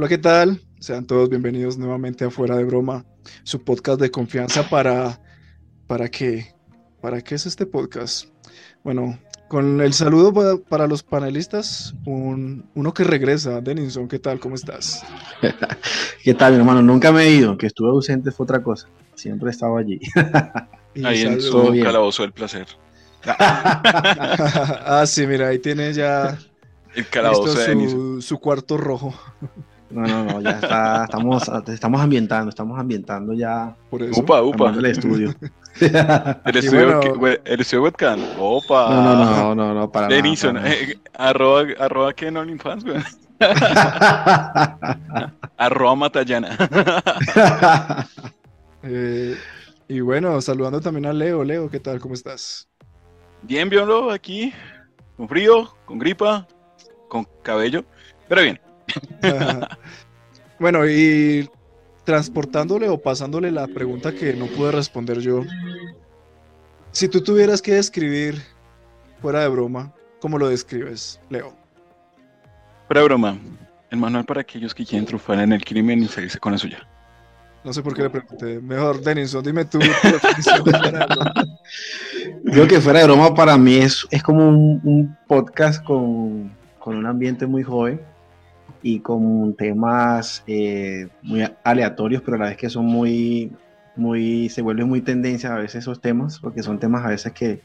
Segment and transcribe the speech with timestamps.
[0.00, 0.62] Hola, ¿qué tal?
[0.78, 3.04] Sean todos bienvenidos nuevamente a Fuera de Broma,
[3.42, 5.20] su podcast de confianza para...
[5.86, 6.54] ¿Para qué?
[7.02, 8.28] ¿Para qué es este podcast?
[8.82, 9.18] Bueno,
[9.50, 14.40] con el saludo para, para los panelistas, un, uno que regresa, Denison, ¿qué tal?
[14.40, 15.04] ¿Cómo estás?
[16.24, 16.80] ¿Qué tal, mi hermano?
[16.80, 18.88] Nunca me he ido, que estuve ausente fue otra cosa.
[19.16, 20.00] Siempre he estado allí.
[21.04, 22.68] Ahí en su calabozo del placer.
[23.26, 26.38] ah, sí, mira, ahí tiene ya
[26.94, 29.14] el calabozo de su, su cuarto rojo.
[29.90, 33.74] No, no, no, ya está, estamos, estamos ambientando, estamos ambientando ya.
[33.90, 34.20] Por eso.
[34.20, 34.70] Upa, upa.
[34.70, 35.34] El estudio.
[35.80, 38.20] el, estudio bueno, el estudio webcam.
[38.38, 38.90] Opa.
[38.90, 40.72] No, no, no, no, no, para Denison, nada.
[40.72, 43.02] eh, arroba, arroba que no OnlyFans, güey.
[45.56, 46.56] arroba Matallana.
[48.82, 49.36] Eh,
[49.88, 51.44] y bueno, saludando también a Leo.
[51.44, 52.00] Leo, ¿qué tal?
[52.00, 52.66] ¿Cómo estás?
[53.42, 54.54] bien, Biolo, aquí.
[55.18, 56.48] Con frío, con gripa,
[57.08, 57.84] con cabello.
[58.26, 58.58] Pero bien.
[60.58, 61.48] bueno, y
[62.04, 65.44] transportándole o pasándole la pregunta que no pude responder yo.
[66.92, 68.42] Si tú tuvieras que describir,
[69.20, 71.54] fuera de broma, ¿cómo lo describes, Leo?
[72.88, 73.38] Pero broma.
[73.90, 76.86] El manual para aquellos que quieren trufar en el crimen y salirse con la suya.
[77.64, 78.60] No sé por qué le pregunté.
[78.60, 79.78] Mejor, Denison, dime tú.
[79.78, 82.50] de fuera de.
[82.50, 86.96] Creo que fuera de broma para mí es, es como un, un podcast con, con
[86.96, 88.00] un ambiente muy joven
[88.82, 93.52] y con temas eh, muy aleatorios, pero a la vez que son muy,
[93.96, 97.60] muy, se vuelven muy tendencia a veces esos temas, porque son temas a veces que,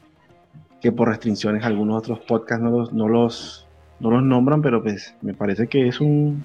[0.81, 3.67] que por restricciones algunos otros podcasts no los, no los,
[3.99, 6.43] no los nombran, pero pues me parece que es un,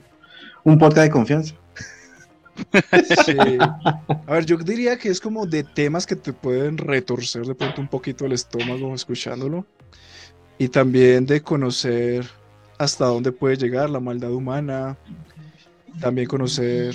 [0.64, 1.54] un podcast de confianza.
[3.24, 3.36] Sí.
[4.26, 7.80] A ver, yo diría que es como de temas que te pueden retorcer de pronto
[7.80, 9.66] un poquito el estómago escuchándolo.
[10.58, 12.26] Y también de conocer
[12.80, 14.96] hasta dónde puede llegar la maldad humana.
[16.00, 16.94] También conocer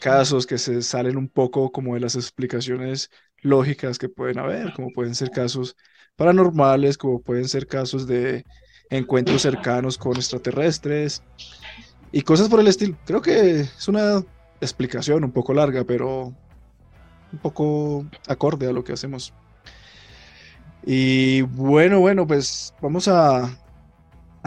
[0.00, 3.08] casos que se salen un poco como de las explicaciones
[3.42, 5.76] lógicas que pueden haber, como pueden ser casos
[6.16, 8.44] paranormales, como pueden ser casos de
[8.90, 11.22] encuentros cercanos con extraterrestres
[12.10, 12.98] y cosas por el estilo.
[13.06, 14.24] Creo que es una
[14.60, 16.34] explicación un poco larga, pero
[17.32, 19.32] un poco acorde a lo que hacemos.
[20.84, 23.48] Y bueno, bueno, pues vamos a,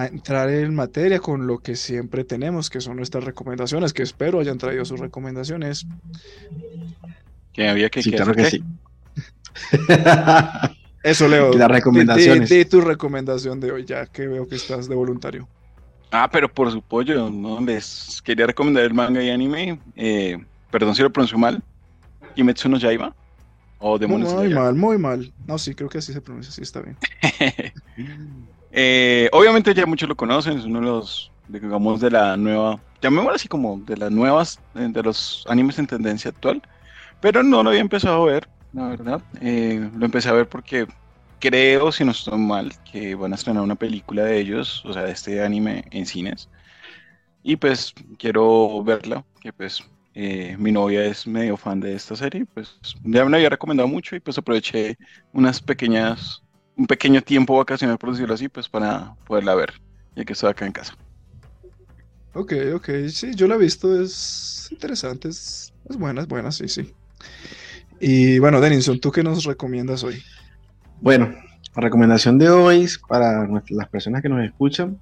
[0.01, 4.39] a entrar en materia con lo que siempre tenemos, que son nuestras recomendaciones, que espero
[4.39, 5.85] hayan traído sus recomendaciones.
[7.53, 8.63] Que había que Sí, que claro que sí.
[11.03, 11.53] Eso, Leo.
[11.57, 12.49] Las di- recomendaciones.
[12.49, 15.47] Di, di tu recomendación de hoy, ya que veo que estás de voluntario.
[16.11, 19.79] Ah, pero por su pollo, no les quería recomendar el manga y anime.
[19.95, 20.37] Eh,
[20.69, 21.61] perdón si lo pronuncio mal.
[22.35, 23.15] Kimetsu no Yaiba.
[23.79, 25.33] O Demon muy mal, muy mal.
[25.47, 26.97] No, sí, creo que así se pronuncia, sí, está bien.
[28.71, 33.35] Eh, obviamente ya muchos lo conocen, es uno de los, digamos, de la nueva, llamémoslo
[33.35, 36.61] así como de las nuevas, eh, de los animes en tendencia actual,
[37.19, 39.21] pero no lo había empezado a ver, la verdad.
[39.41, 40.87] Eh, lo empecé a ver porque
[41.39, 45.03] creo, si no estoy mal, que van a estrenar una película de ellos, o sea,
[45.03, 46.49] de este anime en cines,
[47.43, 49.83] y pues quiero verla, que pues
[50.13, 53.87] eh, mi novia es medio fan de esta serie, pues ya me la había recomendado
[53.87, 54.97] mucho y pues aproveché
[55.33, 56.43] unas pequeñas
[56.75, 59.73] un pequeño tiempo vacacional, por decirlo así, pues para poderla ver,
[60.15, 60.95] ya que estoy acá en casa.
[62.33, 66.67] Ok, ok, sí, yo la he visto, es interesante, es, es buena, es buena, sí,
[66.67, 66.93] sí.
[67.99, 70.23] Y bueno, Denison, ¿tú qué nos recomiendas hoy?
[71.01, 71.35] Bueno,
[71.75, 74.99] la recomendación de hoy para las personas que nos escuchan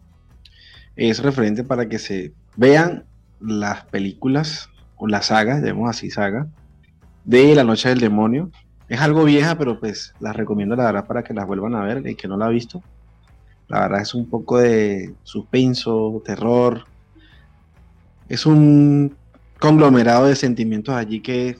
[0.95, 3.05] es referente para que se vean
[3.39, 6.47] las películas o la saga, llamemos así saga,
[7.23, 8.51] de La Noche del Demonio.
[8.89, 12.05] Es algo vieja, pero pues las recomiendo la verdad para que las vuelvan a ver,
[12.05, 12.81] el que no la ha visto.
[13.67, 16.85] La verdad es un poco de suspenso, terror.
[18.27, 19.15] Es un
[19.59, 21.57] conglomerado de sentimientos allí que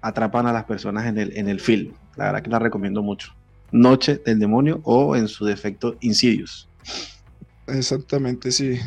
[0.00, 1.94] atrapan a las personas en el, en el film.
[2.16, 3.32] La verdad que la recomiendo mucho.
[3.72, 6.68] Noche del Demonio o en su defecto Insidious.
[7.66, 8.78] Exactamente, sí.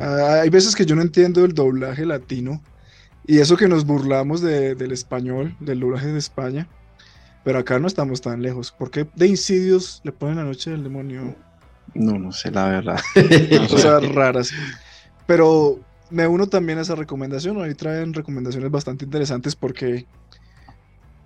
[0.00, 2.62] Ah, hay veces que yo no entiendo el doblaje latino
[3.28, 6.66] y eso que nos burlamos de- del español, del doblaje de España,
[7.44, 8.72] pero acá no estamos tan lejos.
[8.72, 11.36] ¿Por qué de Insidious le ponen la noche del demonio?
[11.94, 13.00] No, no sé, la verdad.
[13.70, 14.50] Cosas raras.
[15.26, 15.78] Pero
[16.10, 17.60] me uno también a esa recomendación.
[17.62, 20.06] Ahí traen recomendaciones bastante interesantes porque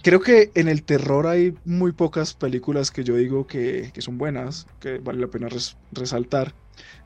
[0.03, 4.19] creo que en el terror hay muy pocas películas que yo digo que, que son
[4.19, 6.53] buenas, que vale la pena res- resaltar.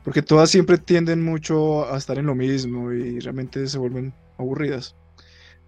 [0.03, 4.95] Porque todas siempre tienden mucho a estar en lo mismo y realmente se vuelven aburridas.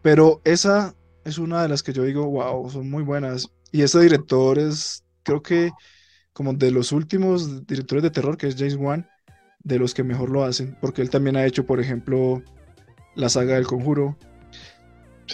[0.02, 0.96] Pero esa
[1.26, 3.50] es una de las que yo digo, wow, son muy buenas.
[3.72, 5.72] Y ese director es, creo que,
[6.34, 9.08] como de los últimos directores de terror, que es James Wan,
[9.64, 12.42] de los que mejor lo hacen, porque él también ha hecho, por ejemplo,
[13.16, 14.18] la saga del conjuro.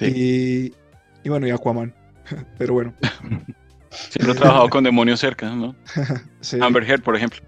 [0.01, 0.73] Y,
[1.23, 1.93] y bueno, y Aquaman.
[2.57, 2.93] Pero bueno.
[4.09, 5.73] Siempre he trabajado con demonios cerca, ¿no?
[6.61, 7.39] Amber Heard, por ejemplo.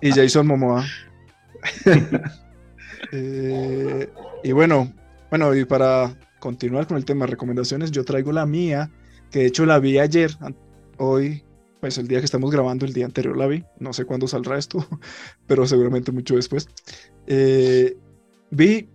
[0.00, 0.84] y Jason Momoa.
[3.10, 4.08] Eh,
[4.44, 4.92] y bueno,
[5.30, 8.90] bueno, y para continuar con el tema de recomendaciones, yo traigo la mía,
[9.30, 10.36] que de hecho la vi ayer,
[10.98, 11.42] hoy,
[11.80, 14.58] pues el día que estamos grabando, el día anterior la vi, no sé cuándo saldrá
[14.58, 14.86] esto,
[15.46, 16.68] pero seguramente mucho después.
[17.26, 17.96] Eh,
[18.50, 18.88] vi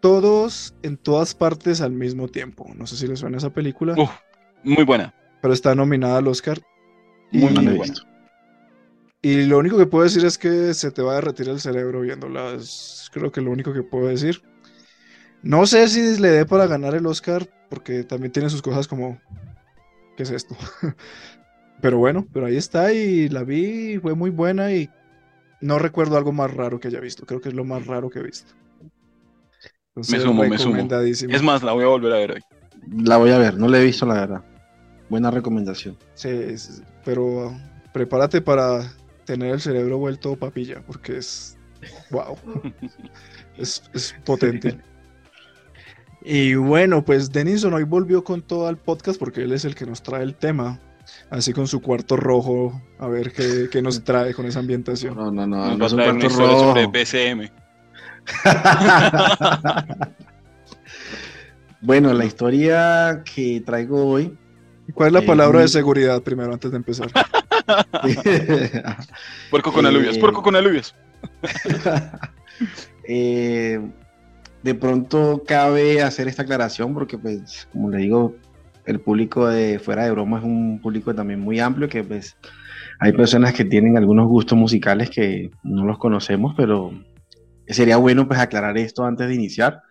[0.00, 2.66] todos en todas partes al mismo tiempo.
[2.74, 3.94] No sé si les suena esa película.
[4.62, 5.14] muy buena.
[5.42, 6.60] Pero está nominada al Oscar.
[7.32, 7.94] Muy, y, buena.
[9.20, 12.00] Y lo único que puedo decir es que se te va a derretir el cerebro
[12.00, 12.52] viéndola.
[12.52, 14.42] Es creo que lo único que puedo decir.
[15.42, 19.20] No sé si le dé para ganar el Oscar, porque también tiene sus cosas como.
[20.16, 20.56] ¿Qué es esto?
[21.80, 24.90] pero bueno, pero ahí está y la vi, fue muy buena y
[25.60, 27.26] no recuerdo algo más raro que haya visto.
[27.26, 28.54] Creo que es lo más raro que he visto
[29.98, 30.76] me sumo, me sumo.
[30.78, 32.40] Es más, la voy a volver a ver hoy.
[33.02, 34.44] La voy a ver, no la he visto la verdad.
[35.08, 35.96] Buena recomendación.
[36.14, 36.30] Sí,
[37.04, 37.54] pero
[37.92, 38.82] prepárate para
[39.28, 41.58] tener el cerebro vuelto papilla, porque es.
[42.10, 42.36] ¡Wow!
[43.58, 44.78] es, potente.
[46.20, 49.86] Y bueno, pues Denison hoy volvió con todo al podcast porque él es el que
[49.86, 50.80] nos trae el tema.
[51.30, 55.14] Así con su cuarto rojo, a ver qué, qué nos trae con esa ambientación.
[55.14, 56.74] No, no, no, no, es un cuarto rojo.
[56.74, 57.48] sobre BCM.
[61.80, 64.36] bueno, la historia que traigo hoy.
[64.92, 67.10] ¿Cuál es la palabra de seguridad primero antes de empezar?
[69.50, 70.94] puerco con alubias, eh, puerco con alubias.
[73.10, 73.80] Eh,
[74.62, 78.34] de pronto cabe hacer esta aclaración porque, pues, como le digo,
[78.84, 82.36] el público de fuera de broma es un público también muy amplio que, pues,
[83.00, 86.92] hay personas que tienen algunos gustos musicales que no los conocemos, pero
[87.68, 89.82] sería bueno pues aclarar esto antes de iniciar.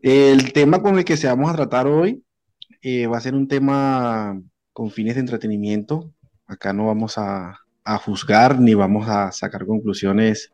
[0.00, 2.22] El tema con el que se vamos a tratar hoy
[2.82, 4.40] eh, va a ser un tema
[4.72, 6.12] con fines de entretenimiento.
[6.48, 7.60] Acá no vamos a,
[8.04, 10.52] juzgar ni vamos a sacar conclusiones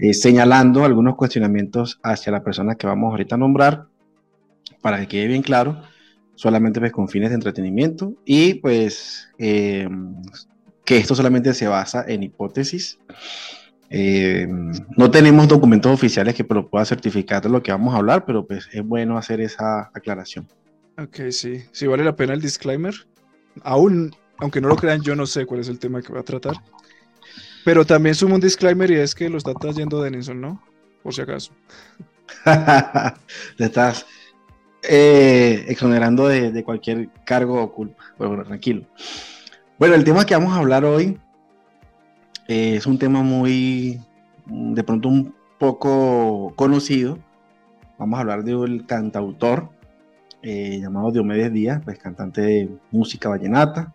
[0.00, 3.86] eh, señalando algunos cuestionamientos hacia la persona que vamos ahorita a nombrar
[4.80, 5.82] para que quede bien claro,
[6.36, 9.88] solamente pues con fines de entretenimiento y pues eh,
[10.84, 13.00] que esto solamente se basa en hipótesis
[13.96, 14.48] eh,
[14.96, 18.44] no tenemos documentos oficiales que lo pueda certificar de lo que vamos a hablar, pero
[18.44, 20.48] pues es bueno hacer esa aclaración.
[20.98, 21.62] Ok, sí.
[21.70, 22.94] Sí, vale la pena el disclaimer.
[23.62, 26.24] Aún, aunque no lo crean, yo no sé cuál es el tema que va a
[26.24, 26.56] tratar.
[27.64, 30.62] Pero también sumo un disclaimer y es que lo está trayendo Denison, ¿no?
[31.02, 31.52] Por si acaso.
[33.56, 34.06] Te estás
[34.82, 38.04] eh, exonerando de, cualquier cargo o culpa.
[38.18, 38.86] Bueno, tranquilo.
[39.78, 41.18] Bueno, el tema que vamos a hablar hoy
[42.48, 44.00] eh, es un tema muy,
[44.46, 47.18] de pronto un poco conocido.
[47.98, 49.70] Vamos a hablar de un cantautor
[50.42, 53.94] eh, llamado Diomedes Díaz, pues cantante de música vallenata.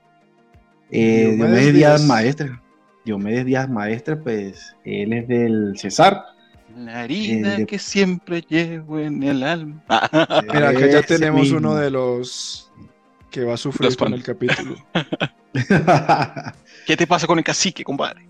[0.92, 2.60] Eh, Diomedes, Díaz, maestre.
[3.06, 6.24] Diomedes Díaz maestre, pues él es del Cesar.
[6.78, 9.84] La herida que siempre llevo en el alma.
[10.54, 12.72] Mira, acá ya tenemos uno de los
[13.32, 14.76] que va a sufrir con el capítulo.
[16.86, 18.28] ¿Qué te pasa con el cacique, compadre?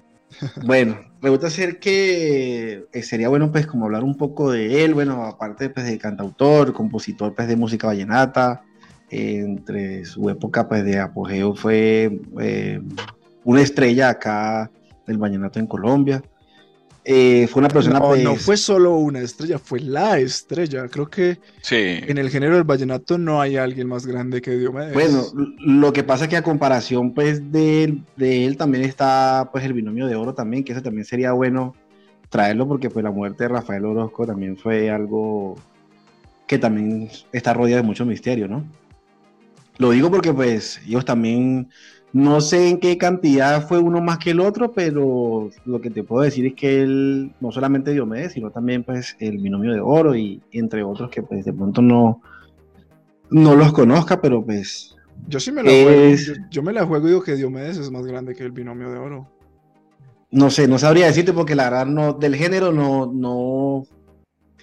[0.63, 4.93] Bueno, me gusta ser que eh, sería bueno pues como hablar un poco de él,
[4.93, 8.63] bueno, aparte pues de cantautor, compositor pues de música vallenata,
[9.09, 12.81] entre su época pues de apogeo fue eh,
[13.43, 14.71] una estrella acá
[15.07, 16.23] del vallenato en Colombia.
[17.05, 17.99] Eh, fue una persona.
[17.99, 20.87] No, pues, no fue solo una estrella, fue la estrella.
[20.89, 21.39] Creo que
[21.71, 24.93] en el género del vallenato no hay alguien más grande que Diomedes.
[24.93, 25.23] Bueno,
[25.57, 29.63] lo que pasa es que a comparación pues de él, de él también está pues
[29.63, 31.75] el binomio de oro también, que eso también sería bueno
[32.29, 35.55] traerlo porque pues la muerte de Rafael Orozco también fue algo
[36.45, 38.65] que también está rodeado de mucho misterio, ¿no?
[39.79, 41.69] Lo digo porque pues ellos también
[42.11, 46.03] no sé en qué cantidad fue uno más que el otro, pero lo que te
[46.03, 50.15] puedo decir es que él no solamente Diomedes, sino también pues el binomio de oro
[50.15, 52.21] y entre otros que pues de pronto no,
[53.31, 54.95] no los conozca, pero pues...
[55.29, 56.15] Yo sí me la juego,
[56.49, 58.97] yo, me la juego y digo que Diomedes es más grande que el binomio de
[58.97, 59.29] oro.
[60.31, 63.85] No sé, no sabría decirte porque la verdad no, del género no, no,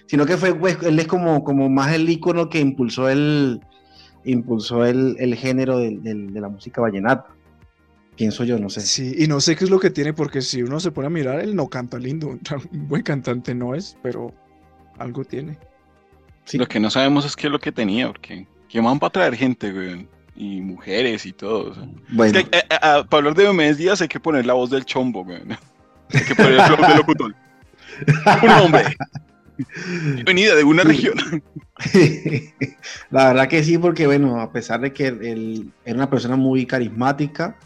[0.05, 3.61] sino que fue, pues, él es como, como más el ícono que impulsó el,
[4.31, 7.37] impulsó el, el género de, de la música vallenata
[8.17, 8.81] pienso yo, no sé.
[8.81, 11.11] Sí, y no sé qué es lo que tiene, porque si uno se pone a
[11.11, 12.29] mirar, él no canta lindo.
[12.71, 14.33] Un buen cantante no es, pero
[14.97, 15.57] algo tiene.
[16.53, 19.35] Lo que no sabemos es qué es lo que tenía, porque ¿qué van para traer
[19.35, 20.07] gente, güey?
[20.39, 21.71] y mujeres y todo.
[21.71, 21.87] o sea.
[22.09, 24.53] Bueno, Es que, eh, eh, ah, para hablar de Diomedes Díaz hay que poner la
[24.53, 25.41] voz del chombo, güey.
[26.13, 27.35] Hay que poner la voz del locutor.
[28.43, 28.83] Un hombre.
[30.25, 31.15] Venida de una región.
[33.11, 36.65] la verdad que sí, porque bueno, a pesar de que él era una persona muy
[36.65, 37.57] carismática,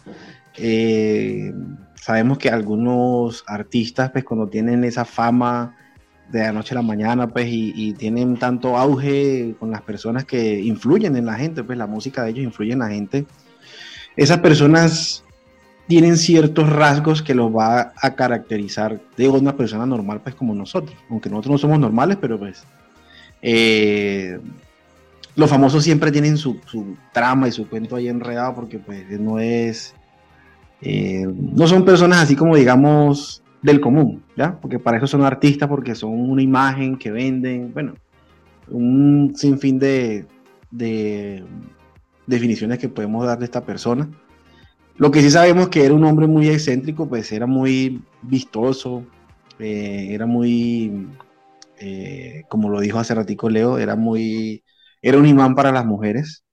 [0.57, 1.53] eh,
[1.95, 5.75] sabemos que algunos artistas, pues cuando tienen esa fama
[6.29, 10.25] de la noche a la mañana, pues y, y tienen tanto auge con las personas
[10.25, 13.25] que influyen en la gente, pues la música de ellos influye en la gente,
[14.15, 15.23] esas personas
[15.91, 20.95] tienen ciertos rasgos que los va a caracterizar de una persona normal, pues como nosotros,
[21.09, 22.63] aunque nosotros no somos normales, pero pues
[23.41, 24.39] eh,
[25.35, 26.61] los famosos siempre tienen su,
[27.11, 29.93] trama y su cuento ahí enredado porque pues no es,
[30.81, 34.57] eh, no son personas así como digamos del común, ¿ya?
[34.61, 37.95] Porque para eso son artistas, porque son una imagen que venden, bueno,
[38.69, 40.25] un sinfín de,
[40.71, 41.43] de
[42.27, 44.07] definiciones que podemos dar de esta persona.
[44.95, 49.05] Lo que sí sabemos que era un hombre muy excéntrico, pues era muy vistoso,
[49.59, 51.07] eh, era muy,
[51.79, 54.63] eh, como lo dijo hace ratico Leo, era muy,
[55.01, 56.43] era un imán para las mujeres.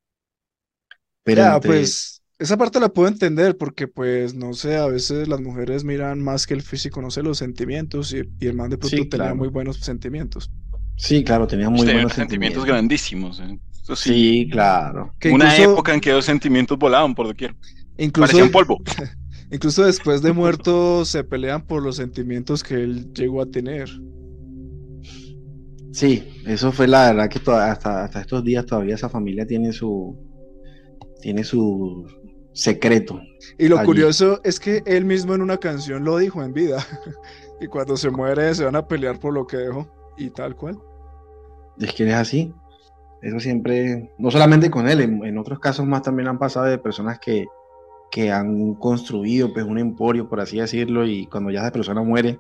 [1.25, 5.29] Pero Ya, entre- pues esa parte la puedo entender porque pues no sé, a veces
[5.29, 8.71] las mujeres miran más que el físico, no sé, los sentimientos y, y el man
[8.71, 9.35] de pronto Sí, tenía claro.
[9.35, 10.51] muy buenos sentimientos.
[10.97, 12.65] sí, claro, tenía muy buenos sentimientos sentimientos.
[12.65, 13.41] grandísimos.
[13.41, 13.59] eh.
[13.83, 14.15] Eso sí.
[14.15, 15.15] Sí, claro.
[15.19, 17.55] Que Una incluso, época en que los sentimientos volaban por doquier.
[17.99, 18.79] Incluso, Parecían polvo.
[19.51, 23.89] incluso después de muerto se pelean por los sentimientos que él llegó a tener.
[25.93, 29.73] Sí, eso fue la verdad que toda- hasta, hasta estos días todavía esa familia tiene
[29.73, 30.17] su,
[31.23, 32.07] tiene su
[32.53, 33.21] secreto.
[33.59, 33.87] Y lo Allí.
[33.87, 36.85] curioso es que él mismo en una canción lo dijo en vida.
[37.61, 39.89] Y cuando se muere se van a pelear por lo que dejó.
[40.17, 40.79] Y tal cual.
[41.81, 42.53] Es que es así.
[43.21, 46.79] Eso siempre, no solamente con él, en, en otros casos más también han pasado de
[46.79, 47.47] personas que,
[48.11, 52.39] que han construido pues un emporio, por así decirlo, y cuando ya esa persona muere,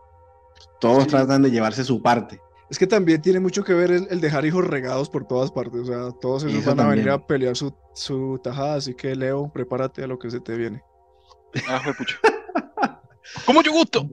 [0.81, 1.11] todos Sí.
[1.11, 2.41] tratan de llevarse su parte.
[2.71, 5.81] Es que también tiene mucho que ver el, el dejar hijos regados por todas partes.
[5.81, 7.23] O sea, todos esos Eso van a venir también.
[7.25, 8.75] a pelear su, su tajada.
[8.75, 10.83] Así que Leo, prepárate a lo que se te viene.
[11.67, 11.81] Ah.
[13.47, 14.09] ¿Cómo yo gusto?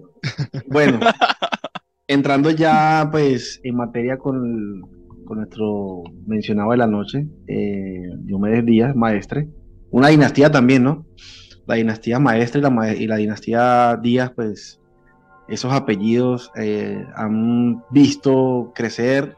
[0.68, 1.00] Bueno,
[2.08, 4.82] entrando ya pues en materia con,
[5.26, 9.50] con nuestro mencionado de la noche, eh, Diomedes Díaz, maestre,
[9.92, 11.06] una dinastía también, ¿no?
[11.66, 14.80] La dinastía maestre y la, ma- y la dinastía Díaz, pues
[15.48, 19.36] esos apellidos eh, han visto crecer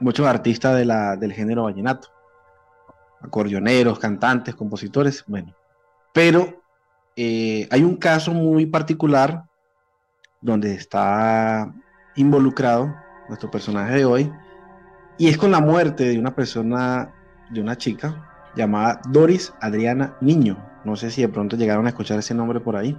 [0.00, 2.08] muchos artistas del género vallenato,
[3.20, 5.54] acordeoneros, cantantes, compositores, bueno,
[6.12, 6.62] pero
[7.16, 9.44] eh, hay un caso muy particular
[10.40, 11.74] donde está
[12.14, 12.94] involucrado
[13.28, 14.32] nuestro personaje de hoy,
[15.18, 17.12] y es con la muerte de una persona,
[17.50, 20.64] de una chica llamada Doris Adriana Niño.
[20.84, 22.96] No sé si de pronto llegaron a escuchar ese nombre por ahí.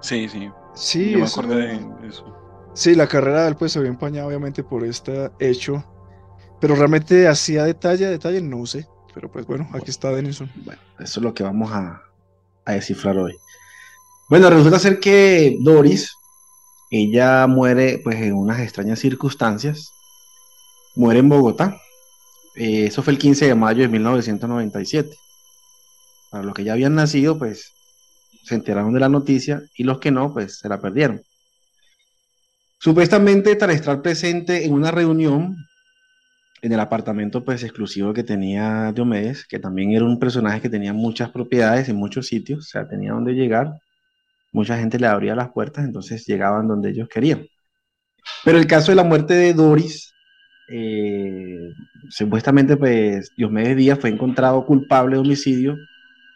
[0.00, 0.50] Sí, sí.
[0.74, 2.70] Sí, yo me eso- acordé de eso.
[2.74, 5.84] sí, la carrera de él pues se vio empañada obviamente por este hecho.
[6.60, 8.86] Pero realmente hacía detalle a detalle, no sé.
[9.14, 10.50] Pero pues bueno, aquí está Denison.
[10.64, 12.02] Bueno, eso es lo que vamos a,
[12.64, 13.36] a descifrar hoy.
[14.28, 16.14] Bueno, resulta ser que Doris,
[16.90, 19.90] ella muere pues en unas extrañas circunstancias.
[20.96, 21.76] Muere en Bogotá.
[22.56, 25.16] Eh, eso fue el 15 de mayo de 1997.
[26.34, 27.72] Para los que ya habían nacido, pues
[28.42, 31.22] se enteraron de la noticia y los que no, pues se la perdieron.
[32.80, 35.54] Supuestamente, tras estar presente en una reunión
[36.60, 40.92] en el apartamento pues exclusivo que tenía Diomedes, que también era un personaje que tenía
[40.92, 43.72] muchas propiedades en muchos sitios, o sea, tenía donde llegar,
[44.50, 47.46] mucha gente le abría las puertas, entonces llegaban donde ellos querían.
[48.44, 50.12] Pero el caso de la muerte de Doris,
[50.68, 51.70] eh,
[52.08, 55.76] supuestamente pues Diomedes Díaz fue encontrado culpable de homicidio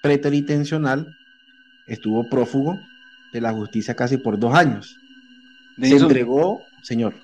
[0.03, 1.17] preteritencional,
[1.87, 2.79] estuvo prófugo
[3.33, 4.97] de la justicia casi por dos años.
[5.81, 7.15] Se entregó, señor.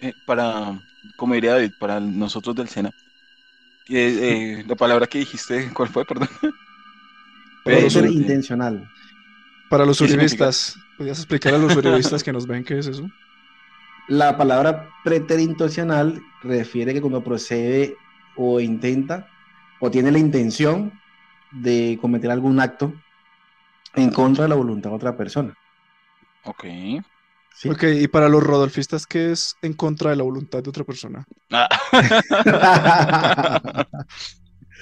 [0.00, 0.78] eh, para,
[1.16, 2.90] como diría David, para nosotros del SENA,
[3.88, 6.04] eh, eh, la palabra que dijiste, ¿cuál fue?
[6.04, 6.28] Perdón.
[7.64, 8.88] Pero Preter- sobre- intencional.
[9.68, 13.08] Para los uribistas, ¿podrías explicar a los uribistas que nos ven qué es eso?
[14.08, 17.94] La palabra preterintencional refiere que cuando procede
[18.36, 19.28] o intenta
[19.78, 20.92] o tiene la intención
[21.52, 22.92] de cometer algún acto
[23.94, 25.54] en contra de la voluntad de otra persona.
[26.44, 26.64] Ok.
[27.56, 27.68] ¿sí?
[27.68, 31.24] Ok, y para los rodolfistas, ¿qué es en contra de la voluntad de otra persona?
[31.50, 31.68] Ah.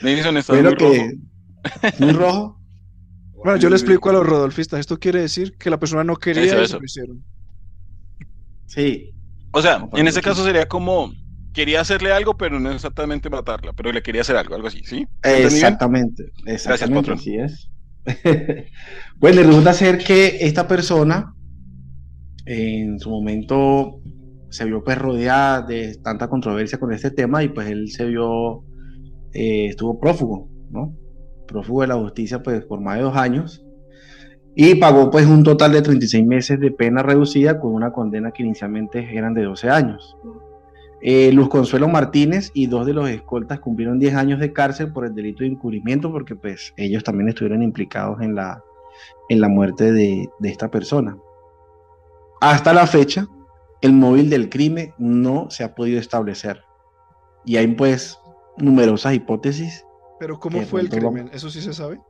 [0.02, 0.94] Denison está muy que rojo.
[1.98, 2.54] muy rojo.
[3.40, 4.80] Bueno, yo le explico a los rodolfistas.
[4.80, 6.72] Esto quiere decir que la persona no quería Eso, y eso.
[6.74, 7.24] se lo hicieron.
[8.66, 9.12] Sí,
[9.52, 11.12] O sea, en ese caso sería como
[11.52, 15.06] quería hacerle algo, pero no exactamente matarla, pero le quería hacer algo, algo así, ¿sí?
[15.22, 17.70] Exactamente, exactamente así es.
[19.20, 21.34] pues le resulta ser que esta persona
[22.46, 24.00] en su momento
[24.48, 28.64] se vio pues rodeada de tanta controversia con este tema y pues él se vio,
[29.34, 30.96] eh, estuvo prófugo, ¿no?
[31.46, 33.64] Prófugo de la justicia pues por más de dos años
[34.60, 38.42] y pagó pues un total de 36 meses de pena reducida con una condena que
[38.42, 40.16] inicialmente eran de 12 años.
[41.00, 45.04] Eh, Luz Consuelo Martínez y dos de los escoltas cumplieron 10 años de cárcel por
[45.04, 48.62] el delito de encubrimiento porque pues ellos también estuvieron implicados en la,
[49.28, 51.16] en la muerte de, de esta persona.
[52.40, 53.28] Hasta la fecha,
[53.80, 56.62] el móvil del crimen no se ha podido establecer.
[57.44, 58.18] Y hay pues
[58.56, 59.84] numerosas hipótesis.
[60.18, 61.30] Pero ¿cómo fue el crimen?
[61.32, 62.00] ¿Eso sí se sabe?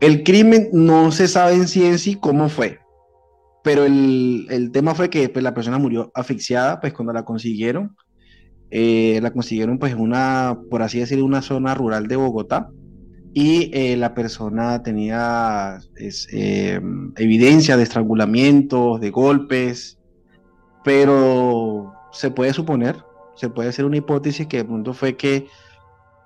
[0.00, 2.80] El crimen no se sabe en sí en sí cómo fue.
[3.62, 7.96] Pero el, tema fue que pues, la persona murió asfixiada, pues cuando la consiguieron,
[8.70, 12.70] eh, la consiguieron pues una, por así decirlo, una zona rural de Bogotá.
[13.32, 15.78] Y eh, la persona tenía
[16.32, 16.80] eh,
[17.16, 19.98] evidencia de estrangulamientos, de golpes,
[20.82, 22.96] pero se puede suponer,
[23.36, 25.46] se puede hacer una hipótesis que de pronto fue que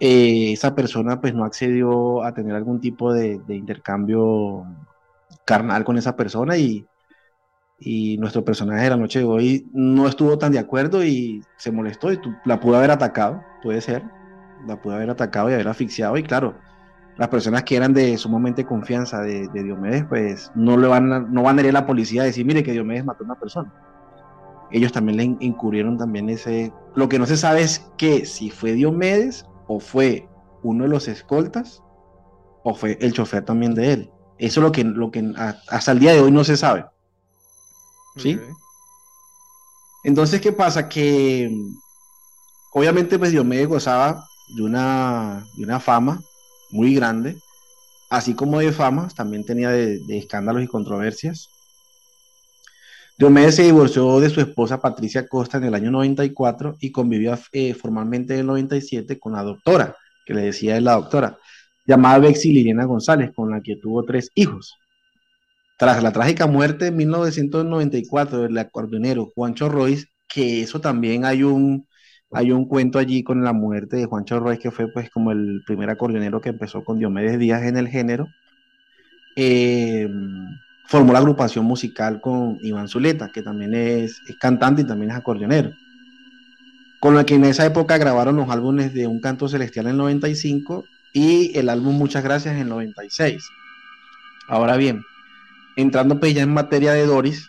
[0.00, 4.64] eh, esa persona pues no accedió a tener algún tipo de, intercambio
[5.44, 6.86] carnal con esa persona y,
[7.78, 11.72] y, nuestro personaje de la noche de hoy no estuvo tan de acuerdo y se
[11.72, 14.04] molestó y la pudo haber atacado, puede ser,
[14.66, 16.56] la pudo haber atacado y haber asfixiado y claro,
[17.16, 21.42] las personas que eran de sumamente confianza de, Diomedes pues no, le van a, no
[21.42, 23.72] van a ir a la policía a decir mire que Diomedes mató a una persona
[24.74, 26.72] ellos también le incurrieron también ese...
[26.96, 30.28] Lo que no se sabe es que si fue Diomedes o fue
[30.64, 31.80] uno de los escoltas
[32.64, 34.10] o fue el chofer también de él.
[34.38, 35.32] Eso es lo que, lo que
[35.68, 36.86] hasta el día de hoy no se sabe.
[38.16, 38.38] ¿Sí?
[40.04, 40.88] Entonces, ¿qué pasa?
[40.88, 41.50] Que
[42.72, 46.22] obviamente pues Diomedes gozaba de una, de una fama
[46.70, 47.36] muy grande,
[48.10, 51.48] así como de fama, también tenía de escándalos y controversias.
[53.16, 57.72] Diomedes se divorció de su esposa Patricia Costa en el año 94 y convivió eh,
[57.74, 59.96] formalmente en el 97 con la doctora,
[60.26, 61.38] que le decía es la doctora,
[61.86, 64.76] llamada Bexy Liliana González, con la que tuvo tres hijos.
[65.76, 71.88] Tras la trágica muerte en 1994 del acordeonero Juancho Royce, que eso también hay un,
[72.30, 75.62] hay un cuento allí con la muerte de Juancho Royce, que fue pues como el
[75.66, 78.28] primer acordeonero que empezó con Diomedes Díaz en el género.
[79.36, 80.08] Eh,
[80.86, 85.72] formó la agrupación musical con Iván Zuleta, que también es, cantante y también es acordeonero.
[87.00, 89.98] Con la que en esa época grabaron los álbumes de Un Canto Celestial en el
[89.98, 93.44] 95 y el álbum Muchas Gracias en el 96.
[94.48, 95.02] Ahora bien,
[95.76, 97.48] entrando pues ya en materia de Doris,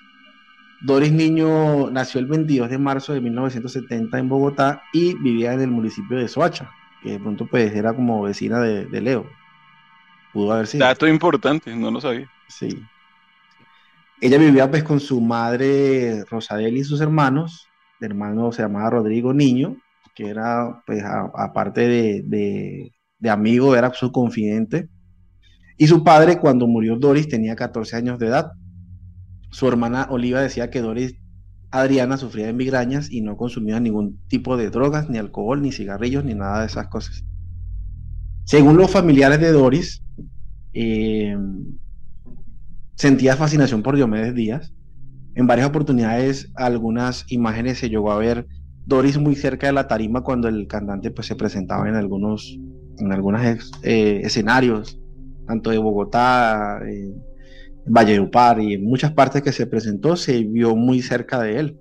[0.81, 5.71] Doris Niño nació el 22 de marzo de 1970 en Bogotá y vivía en el
[5.71, 6.69] municipio de Soacha,
[7.01, 9.25] que de pronto pues era como vecina de, de Leo.
[10.33, 10.85] Pudo haber sido.
[10.85, 12.29] Dato importante, no lo sabía.
[12.47, 12.83] Sí.
[14.21, 17.67] Ella vivía pues con su madre Rosadel y sus hermanos.
[17.99, 19.77] El hermano se llamaba Rodrigo Niño,
[20.13, 24.89] que era pues aparte de, de, amigo, era su confidente.
[25.77, 28.51] Y su padre cuando murió Doris tenía 14 años de edad.
[29.49, 31.15] Su hermana Oliva decía que Doris
[31.71, 36.23] Adriana sufría de migrañas y no consumía ningún tipo de drogas, ni alcohol, ni cigarrillos,
[36.23, 37.25] ni nada de esas cosas.
[38.45, 40.01] Según los familiares de Doris,
[40.73, 41.35] eh,
[42.95, 44.73] sentía fascinación por Diomedes Díaz.
[45.35, 48.47] En varias oportunidades, algunas imágenes se llegó a ver
[48.85, 52.57] Doris muy cerca de la tarima cuando el cantante pues, se presentaba en algunos
[52.97, 53.41] en algunos
[53.83, 54.97] eh, escenarios,
[55.45, 57.13] tanto de Bogotá, eh,
[57.87, 61.77] Valledupar y en muchas partes que se presentó, se vio muy cerca de él.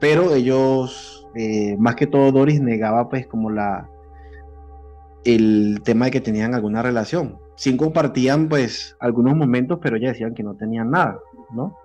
[0.00, 3.88] Pero ellos, eh, más que todo Doris, negaba pues como la
[5.24, 10.32] el tema de que tenían alguna relación sí compartían pues algunos momentos, pero ya decían
[10.32, 11.18] que no tenían nada,
[11.50, 11.76] ¿no?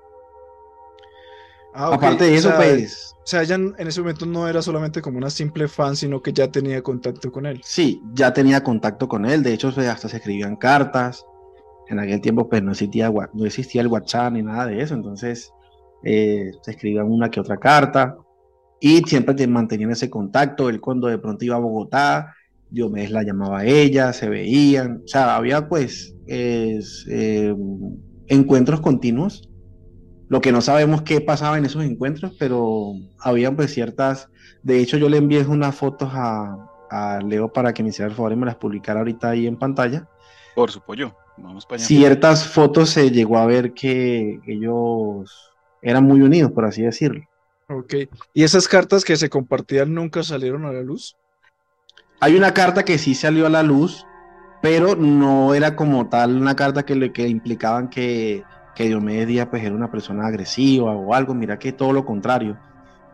[1.74, 3.16] Ah, Aparte de eso, pues...
[3.24, 6.34] O sea, ella en ese momento no era solamente como una simple fan, sino que
[6.34, 7.62] ya tenía contacto con él.
[7.64, 11.26] Sí, ya tenía contacto con él, de hecho pues, hasta se escribían cartas,
[11.88, 15.54] en aquel tiempo pues no existía, no existía el WhatsApp ni nada de eso, entonces
[16.04, 18.18] eh, se escribían una que otra carta.
[18.82, 22.36] Y siempre mantenían ese contacto, él cuando de pronto iba a Bogotá,
[22.70, 27.56] Diomedes la llamaba a ella, se veían, o sea, había pues eh,
[28.28, 29.50] encuentros continuos.
[30.34, 34.30] Lo que no sabemos qué pasaba en esos encuentros, pero había pues ciertas,
[34.64, 38.32] de hecho yo le envié unas fotos a, Leo para que me hiciera el favor
[38.32, 40.10] y me las publicara ahorita ahí en pantalla.
[40.56, 41.86] Por supuesto, vamos para allá.
[41.86, 47.24] Ciertas fotos se llegó a ver que ellos eran muy unidos, por así decirlo.
[47.70, 47.94] Ok.
[48.34, 51.16] ¿Y esas cartas que se compartían nunca salieron a la luz?
[52.20, 54.08] Hay una carta que sí salió a la luz,
[54.64, 58.44] pero no era como tal una carta que, le, que implicaban que,
[58.76, 61.34] que Diomedes Díaz pues, era una persona agresiva o algo.
[61.34, 62.58] Mira que todo lo contrario.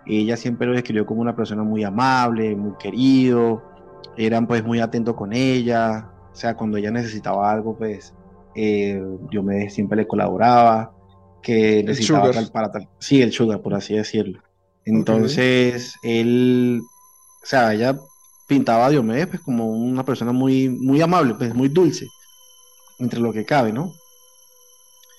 [0.05, 3.61] Ella siempre lo describió como una persona muy amable, muy querido,
[4.17, 8.13] eran pues muy atentos con ella, o sea, cuando ella necesitaba algo, pues
[8.55, 10.93] eh, Diomedes siempre le colaboraba,
[11.41, 12.87] que necesitaba tal para tal.
[12.99, 14.41] Sí, el sugar, por así decirlo.
[14.85, 16.81] Entonces, él,
[17.43, 17.95] o sea, ella
[18.47, 22.07] pintaba a Diomedes pues, como una persona muy, muy amable, pues muy dulce,
[22.97, 23.93] entre lo que cabe, ¿no?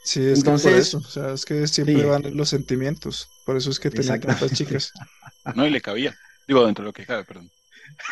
[0.03, 3.57] Sí, es Entonces, que por eso, o sea, es que siempre van los sentimientos, por
[3.57, 4.93] eso es que tenía tantas chicas.
[5.55, 6.15] No, y le cabía,
[6.47, 7.51] digo, dentro de lo que cabe, perdón.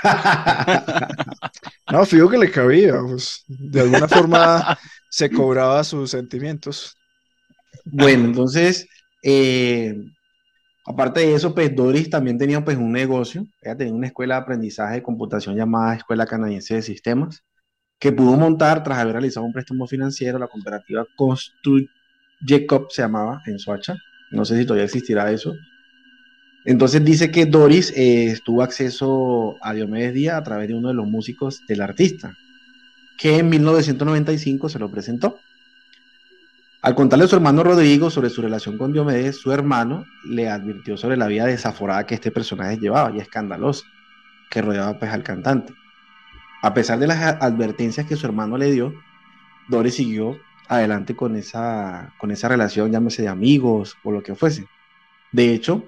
[1.92, 4.78] no, fijo que le cabía, pues, de alguna forma
[5.10, 6.96] se cobraba sus sentimientos.
[7.84, 8.86] Bueno, entonces,
[9.22, 9.94] eh,
[10.88, 14.40] Aparte de eso, pues Doris también tenía pues un negocio, ella tenía una escuela de
[14.40, 17.44] aprendizaje de computación llamada Escuela Canadiense de Sistemas,
[17.98, 21.06] que pudo montar tras haber realizado un préstamo financiero, la cooperativa
[22.44, 23.96] Jacob se llamaba en Soacha,
[24.30, 25.56] no sé si todavía existirá eso.
[26.64, 30.94] Entonces dice que Doris eh, tuvo acceso a Diomedes Díaz a través de uno de
[30.94, 32.36] los músicos del artista,
[33.16, 35.38] que en 1995 se lo presentó.
[36.80, 40.96] Al contarle a su hermano Rodrigo sobre su relación con Diomedes, su hermano le advirtió
[40.96, 43.84] sobre la vida desaforada que este personaje llevaba y escandalosa
[44.48, 45.72] que rodeaba pues al cantante.
[46.62, 48.94] A pesar de las advertencias que su hermano le dio,
[49.68, 54.66] Doris siguió adelante con esa, con esa relación, llámese de amigos o lo que fuese.
[55.32, 55.84] De hecho,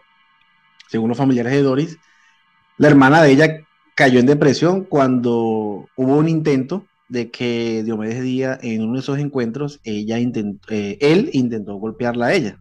[0.89, 1.99] según los familiares de Doris,
[2.79, 8.61] la hermana de ella cayó en depresión cuando hubo un intento de que Diomedes Díaz,
[8.63, 12.60] en uno de esos encuentros, ella intentó, eh, él intentó golpearla a ella.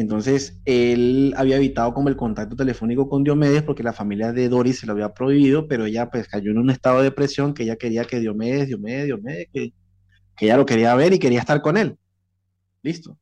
[0.00, 4.78] Entonces, él había evitado como el contacto telefónico con Diomedes porque la familia de Doris
[4.78, 7.76] se lo había prohibido, pero ella pues cayó en un estado de depresión que ella
[7.76, 9.72] quería que Diomedes, Diomedes, Diomedes, que,
[10.36, 11.98] que ella lo quería ver y quería estar con él.
[12.82, 13.18] Listo.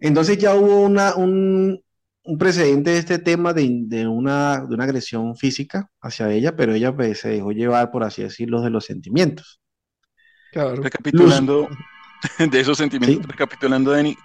[0.00, 1.80] Entonces ya hubo una, un,
[2.24, 6.94] un precedente de este tema de, una, de una agresión física hacia ella, pero ella
[6.96, 9.60] pues, se dejó llevar, por así decirlo, de los sentimientos.
[10.52, 11.68] Recapitulando
[12.50, 14.16] de esos sentimientos, recapitulando, Dani,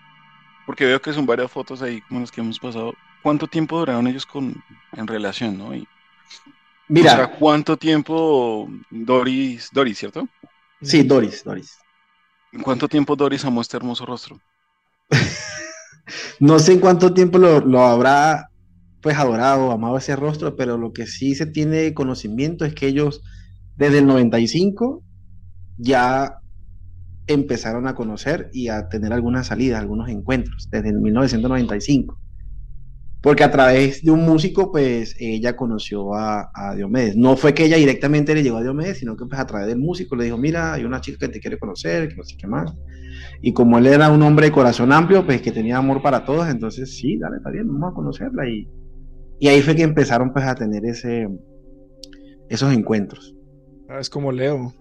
[0.67, 2.93] porque veo que son varias fotos ahí como las que hemos pasado.
[3.23, 5.71] ¿Cuánto tiempo duraron ellos con, en relación, no?
[6.89, 7.31] Mira.
[7.39, 10.27] ¿cuánto tiempo Doris, Doris, ¿cierto?
[10.81, 11.77] Sí, Doris, Doris.
[12.61, 14.41] ¿Cuánto tiempo Doris amó este hermoso rostro?
[16.41, 18.49] no sé en cuánto tiempo lo, habrá
[19.01, 23.21] pues adorado, amado ese rostro, pero lo que sí se tiene conocimiento es que ellos
[23.77, 25.01] desde el 95
[25.77, 26.41] ya
[27.27, 32.19] empezaron a conocer y a tener algunas salidas, algunos encuentros, desde el 1995.
[33.21, 37.17] Porque a través de un músico, pues ella conoció a, a, Diomedes.
[37.17, 39.79] No fue que ella directamente le llegó a Diomedes, sino que pues a través del
[39.79, 42.47] músico le dijo, mira, hay una chica que te quiere conocer, que no sé qué
[42.47, 42.73] más.
[43.41, 46.47] Y como él era un hombre de corazón amplio, pues que tenía amor para todos,
[46.47, 48.47] entonces sí, dale, está bien, vamos a conocerla.
[48.47, 48.67] Y,
[49.39, 51.27] y ahí fue que empezaron pues a tener ese,
[52.49, 53.35] esos encuentros.
[53.89, 54.73] Ah, es como Leo.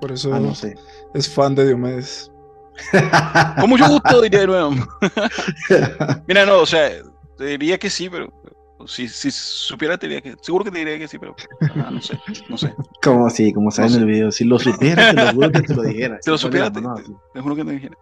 [0.00, 0.74] Por eso ah, no sé.
[1.14, 2.30] es fan de Diomedes.
[3.60, 4.70] como yo gusto, diría de nuevo.
[6.26, 6.90] Mira, no, o sea,
[7.38, 8.32] te diría que sí, pero
[8.86, 10.36] si, si supiera, te diría que.
[10.40, 11.34] Seguro que te diría que sí, pero.
[11.76, 12.74] Ah, no sé, no sé.
[13.02, 14.32] Como si, como sabes en el video.
[14.32, 16.18] Si lo supiera, te lo juro que te lo dijera.
[16.22, 17.96] Si lo supiera, te, te, juro que te dijera.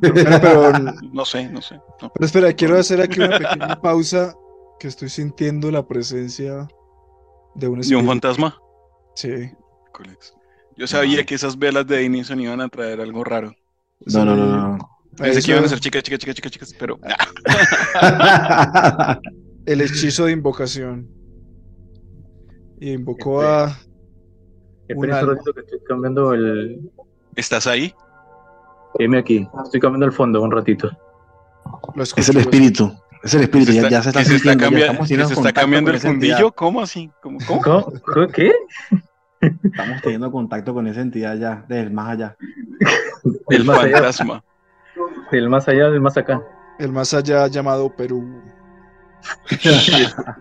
[0.00, 0.72] pero,
[1.12, 1.80] no sé, no sé.
[1.98, 4.34] Pero espera, quiero hacer aquí una pequeña pausa.
[4.78, 6.66] Que estoy sintiendo la presencia
[7.54, 7.96] de un espíritu.
[7.96, 8.58] ¿De un fantasma?
[9.14, 9.50] Sí.
[10.76, 13.54] Yo sabía que esas velas de Denison iban a traer algo raro.
[14.06, 15.00] No, no, no, no.
[15.16, 16.98] Pensé que iban a ser chicas, chicas, chicas, chicas, chicas, pero.
[19.66, 21.08] el hechizo de invocación.
[22.80, 23.76] Y invocó a.
[24.88, 26.90] Espera un que estoy cambiando el.
[27.36, 27.94] ¿Estás ahí?
[28.98, 29.46] Dime aquí.
[29.64, 30.90] Estoy cambiando el fondo un ratito.
[32.16, 32.92] es el espíritu.
[33.22, 33.72] Es el espíritu.
[33.72, 36.52] ya, se está, se está, se está cambiando el fundillo.
[36.52, 37.10] ¿Cómo así?
[37.22, 37.38] ¿Cómo?
[37.46, 37.92] ¿Cómo?
[38.32, 38.52] ¿Qué?
[39.40, 42.36] Estamos teniendo contacto con esa entidad ya, del más allá.
[43.48, 44.44] el fantasma.
[45.32, 46.42] El más allá, del más acá.
[46.78, 48.42] El más allá llamado Perú.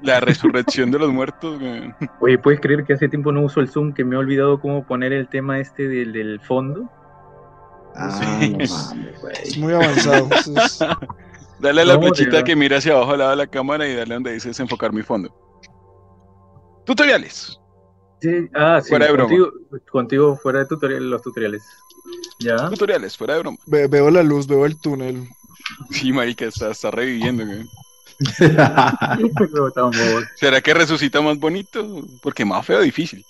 [0.01, 1.59] la resurrección de los muertos.
[2.19, 3.93] Oye, ¿puedes creer que hace tiempo no uso el Zoom?
[3.93, 6.89] Que me he olvidado cómo poner el tema este del, del fondo.
[7.95, 10.29] Ah, es muy avanzado.
[11.59, 14.13] Dale a la flechita que mira hacia abajo al lado de la cámara y dale
[14.13, 15.29] donde dice enfocar mi fondo.
[16.85, 17.59] Tutoriales.
[18.21, 18.89] Sí, ah, sí.
[18.89, 19.35] Fuera de broma.
[19.91, 21.63] Contigo, fuera de tutoriales, los tutoriales.
[22.39, 22.69] ¿Ya?
[22.69, 23.57] Tutoriales, fuera de broma.
[23.65, 25.27] veo la luz, veo el túnel.
[25.91, 27.65] Sí, marica, está, está reviviendo, güey.
[30.35, 32.03] ¿Será que resucita más bonito?
[32.21, 33.23] Porque más feo, difícil.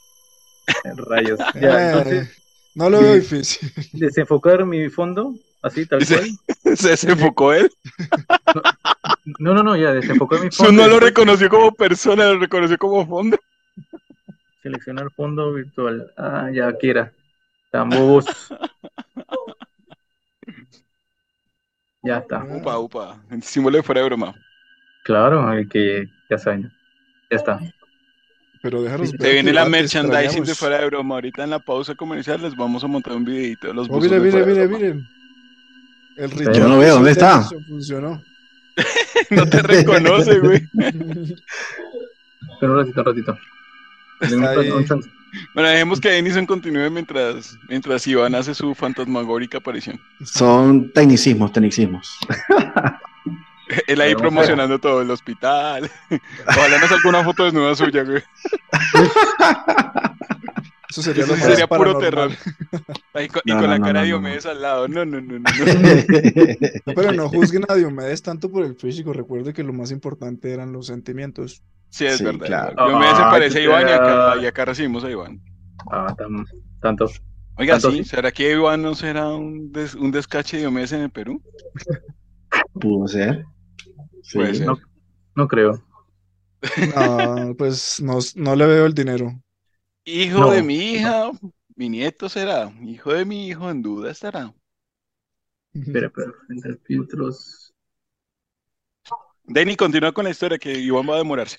[1.07, 1.39] rayos.
[1.59, 2.33] Ya, entonces, Eh,
[2.75, 3.71] no lo veo difícil.
[3.93, 6.17] desenfocar mi fondo, así tal Dice-
[6.63, 6.75] cual.
[6.77, 7.71] Se desenfocó él.
[9.39, 10.71] No, no, no, ya desenfocar mi fondo.
[10.71, 13.37] No lo reconoció como persona, lo reconoció como fondo.
[14.61, 16.11] Seleccionar fondo virtual.
[16.17, 17.11] Ah, ya, aquí era.
[17.71, 18.25] Tan bobos.
[22.01, 22.45] Ya está.
[22.45, 23.21] Upa, upa.
[23.29, 24.33] El símbolo de fuera de broma.
[25.03, 26.71] Claro, el que ya saben.
[27.29, 27.59] Ya está.
[28.61, 31.15] Pero déjanos Se ver viene que la merchandising de fuera de broma.
[31.15, 34.11] Ahorita en la pausa comercial les vamos a montar un videito de los Oh, buzos
[34.11, 34.79] mire, de mire, fuera de mire, broma.
[34.79, 35.07] miren.
[36.17, 37.41] El Yo Richard no veo, ¿dónde está?
[37.67, 38.21] Funcionó.
[39.31, 40.61] No te reconoce, güey.
[42.59, 43.37] Pero un ratito, un ratito.
[45.53, 49.99] Bueno, dejemos que Denison continúe mientras, mientras Iván hace su fantasmagórica aparición.
[50.25, 52.17] Son tecnicismos, tecnicismos.
[53.87, 55.89] Él ahí Pero, promocionando todo, el hospital.
[56.47, 58.23] Ojalá nos salga una foto desnuda suya, güey.
[60.89, 62.35] Eso sería Eso sería puro paranormal.
[62.35, 62.83] terror.
[63.13, 64.87] Ahí con- y con no, la no, cara no, de no, Diomedes al lado.
[64.87, 65.39] No, no, no, no.
[65.39, 65.49] no.
[66.85, 69.13] No, pero no juzguen a Diomedes tanto por el físico.
[69.13, 71.61] Recuerde que lo más importante eran los sentimientos.
[71.89, 72.45] Sí, es Sí, verdad.
[72.45, 72.75] claro.
[72.77, 74.43] Diomedes se Ah, parece a Iván y acá, fea.
[74.43, 75.41] y acá recibimos a Iván.
[75.91, 76.45] Ah, tan-
[76.81, 77.05] tanto.
[77.57, 78.03] Oiga, ¿Tanto sí, sí?
[78.03, 81.41] ¿será que Iván no será un, des- un descache de Diomedes en el Perú?
[82.73, 83.45] Pudo ser.
[84.23, 84.37] Sí.
[84.37, 84.67] Puede ser.
[84.67, 84.77] No,
[85.35, 85.83] no creo.
[86.95, 89.41] No, pues no, no le veo el dinero.
[90.05, 90.51] Hijo No.
[90.51, 91.31] de mi hija,
[91.75, 92.71] mi nieto será.
[92.83, 94.53] Hijo de mi hijo, en duda estará.
[95.73, 96.11] Espera.
[96.49, 97.73] Entre filtros.
[99.43, 101.57] Denny, continúa con la historia que Iván va a demorarse.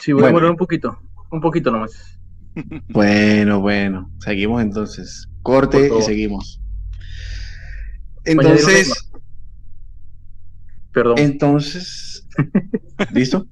[0.00, 0.26] Sí, voy a Bueno.
[0.28, 0.98] demorar un poquito.
[1.30, 2.18] Un poquito nomás.
[2.88, 4.10] Bueno, bueno.
[4.20, 5.28] Seguimos entonces.
[5.42, 6.60] Corte y seguimos.
[8.24, 9.10] Entonces,
[10.92, 11.18] Perdón.
[11.18, 12.26] entonces,
[13.12, 13.46] ¿listo?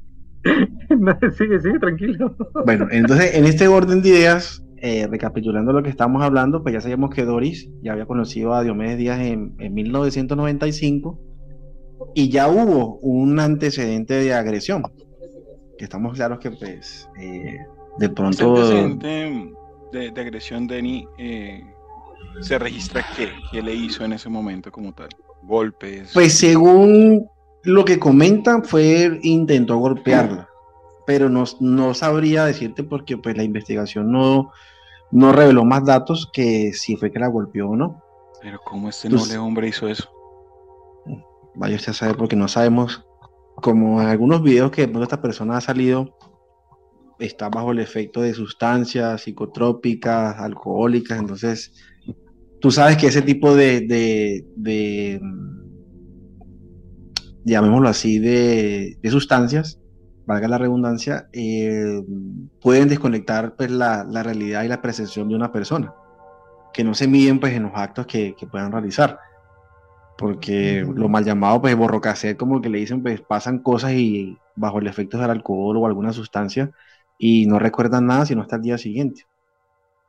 [0.99, 2.35] No, sigue, sigue, tranquilo.
[2.65, 6.81] Bueno, entonces en este orden de ideas, eh, recapitulando lo que estamos hablando, pues ya
[6.81, 11.21] sabíamos que Doris ya había conocido a Diomedes Díaz en, en 1995
[12.15, 14.83] y ya hubo un antecedente de agresión.
[15.79, 17.59] Que estamos claros que pues eh,
[17.99, 18.55] de pronto...
[18.97, 19.53] de,
[19.93, 21.65] de agresión, Denny, eh,
[22.41, 25.09] se registra qué, qué le hizo en ese momento como tal.
[25.43, 26.11] Golpes.
[26.13, 27.29] Pues según
[27.63, 30.49] lo que comentan fue intentó golpearla,
[31.07, 34.53] pero no, no sabría decirte porque pues la investigación no,
[35.11, 38.03] no reveló más datos que si fue que la golpeó o no.
[38.43, 40.11] Pero cómo este noble hombre hizo eso.
[41.55, 43.07] Vaya usted a saber porque no sabemos,
[43.57, 46.17] como en algunos videos que de pronto esta persona ha salido,
[47.19, 51.73] está bajo el efecto de sustancias psicotrópicas, alcohólicas, entonces
[52.61, 55.65] tú sabes que ese tipo de, de, de, mm,
[57.45, 59.81] llamémoslo así, de, de sustancias,
[60.27, 62.03] valga la redundancia, eh,
[62.61, 65.95] pueden desconectar pues, la, la realidad y la percepción de una persona,
[66.73, 69.19] que no se miden pues, en los actos que, que puedan realizar
[70.17, 74.79] porque lo mal llamado pues borrocacer como que le dicen pues pasan cosas y bajo
[74.79, 76.71] el efecto del alcohol o alguna sustancia
[77.19, 79.23] y no recuerdan nada sino hasta el día siguiente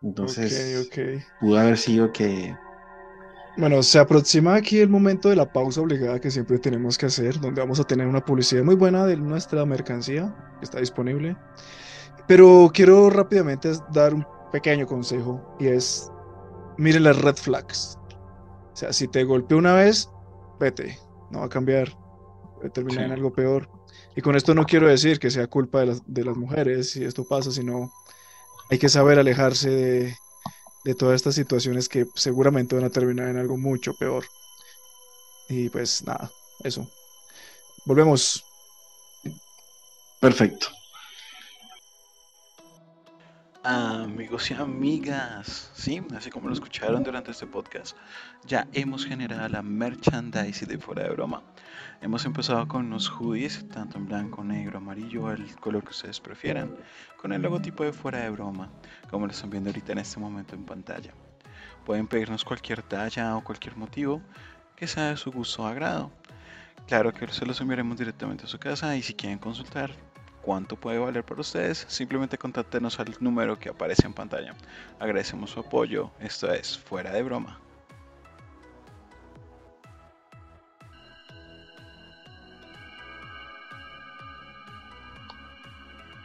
[0.01, 0.97] entonces Ok, ok.
[1.39, 2.55] pudo haber sido que
[3.57, 7.39] Bueno, se aproxima aquí el momento de la pausa obligada que siempre tenemos que hacer,
[7.39, 11.37] donde vamos a tener una publicidad muy buena de nuestra mercancía que está disponible.
[12.27, 16.11] Pero quiero rápidamente dar un pequeño consejo y es,
[16.77, 17.99] mire las red flags.
[18.75, 20.09] O sea, si te golpeó una vez,
[20.59, 20.99] vete,
[21.31, 21.97] no va a cambiar,
[22.55, 23.05] puede terminar Sí.
[23.05, 23.69] en algo peor.
[24.17, 27.05] Y con esto no quiero decir que sea culpa de las, de las mujeres si
[27.05, 27.89] esto pasa, sino
[28.69, 30.15] hay que saber alejarse de,
[30.83, 34.25] de todas estas situaciones que seguramente van a terminar en algo mucho peor.
[35.47, 36.29] Y pues nada,
[36.63, 36.85] eso.
[37.85, 38.43] Volvemos.
[40.19, 40.67] perfecto
[43.67, 47.97] Amigos y amigas, sí, así como lo escucharon durante este podcast,
[48.45, 51.41] ya hemos generado la merchandising de fuera de broma.
[51.99, 56.75] Hemos empezado con unos hoodies, tanto en blanco, negro, amarillo, el color que ustedes prefieran,
[57.19, 58.69] con el logotipo de fuera de broma,
[59.09, 61.15] como lo están viendo ahorita en este momento en pantalla.
[61.87, 64.21] Pueden pedirnos cualquier talla o cualquier motivo
[64.75, 66.11] que sea de su gusto o agrado.
[66.85, 69.89] Claro que se los enviaremos directamente a su casa y si quieren consultar
[70.45, 74.53] cuánto puede valer para ustedes, simplemente contáctenos al número que aparece en pantalla.
[74.99, 76.11] Agradecemos su apoyo.
[76.19, 77.59] Esto es Fuera de Broma.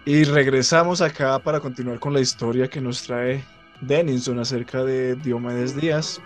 [0.04, 3.42] Y regresamos acá para continuar con la historia que nos trae
[3.80, 6.20] Denison acerca de Diomedes Díaz.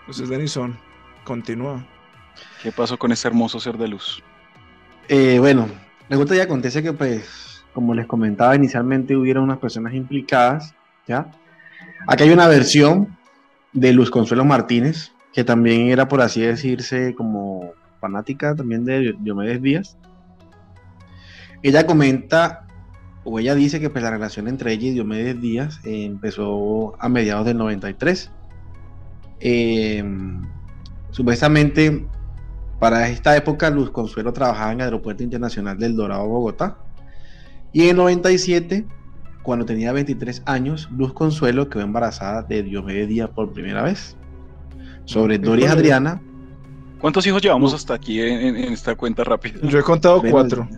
[0.00, 0.78] Entonces, Denison,
[1.24, 1.84] continúa.
[2.62, 4.22] ¿Qué pasó con ese hermoso ser de luz?
[5.08, 5.68] Eh, bueno,
[6.08, 10.74] resulta y acontece que, pues, como les comentaba inicialmente, hubieron unas personas implicadas,
[11.06, 11.30] ¿ya?
[12.06, 13.16] Aquí hay una versión
[13.72, 19.60] de Luz Consuelo Martínez, que también era, por así decirse, como fanática también de Diomedes
[19.60, 19.98] Díaz.
[21.62, 22.66] Ella comenta,
[23.24, 27.08] o ella dice que pues, la relación entre ella y Diomedes Díaz eh, empezó a
[27.08, 28.30] mediados del 93.
[29.40, 30.02] Eh,
[31.10, 32.06] supuestamente
[32.78, 36.76] para esta época, Luz Consuelo trabajaba en el Aeropuerto Internacional del Dorado, Bogotá.
[37.72, 38.86] Y en el 97,
[39.42, 44.16] cuando tenía 23 años, Luz Consuelo quedó embarazada de Diomedes Díaz por primera vez.
[45.04, 46.20] Sobre Doris Adriana.
[47.00, 49.60] ¿Cuántos hijos llevamos hasta aquí en, esta cuenta rápida?
[49.62, 50.68] Yo he contado cuatro.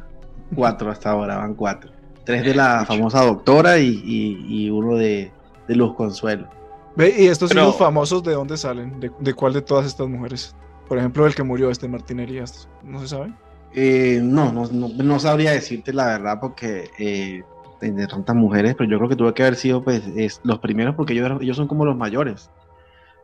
[0.55, 1.91] Cuatro hasta ahora, van cuatro.
[2.25, 5.33] Tres de la famosa doctora y, uno de,
[5.69, 6.49] Luz Consuelo.
[6.95, 9.01] Ve, ¿y estos hijos famosos de dónde salen?
[9.01, 10.55] ¿De cuál de todas estas mujeres?
[10.89, 13.33] Por ejemplo, el que murió, este Martín Elías, ¿no se sabe?
[13.75, 17.43] Eh, no, no, no, sabría decirte la verdad porque eh,
[17.83, 20.03] de tantas mujeres, pero yo creo que tuve que haber sido pues
[20.43, 22.51] los primeros porque ellos, ellos son como los mayores.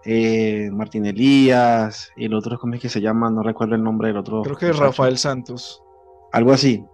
[0.04, 3.30] Eh, Martín Elías, el otro, ¿cómo es que se llama?
[3.30, 4.42] No recuerdo el nombre del otro.
[4.42, 5.82] Creo que es Rafael Santos.
[6.32, 6.84] Algo así.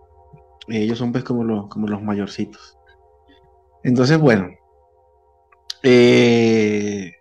[0.69, 2.79] ellos son pues como los, como los mayorcitos.
[3.83, 4.49] Entonces, bueno.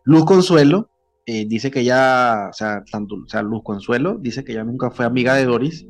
[0.04, 0.90] Luz Consuelo
[1.32, 4.90] eh, dice que ella, o sea, tanto, o sea, Luz Consuelo dice que ella nunca
[4.90, 5.86] fue amiga de Doris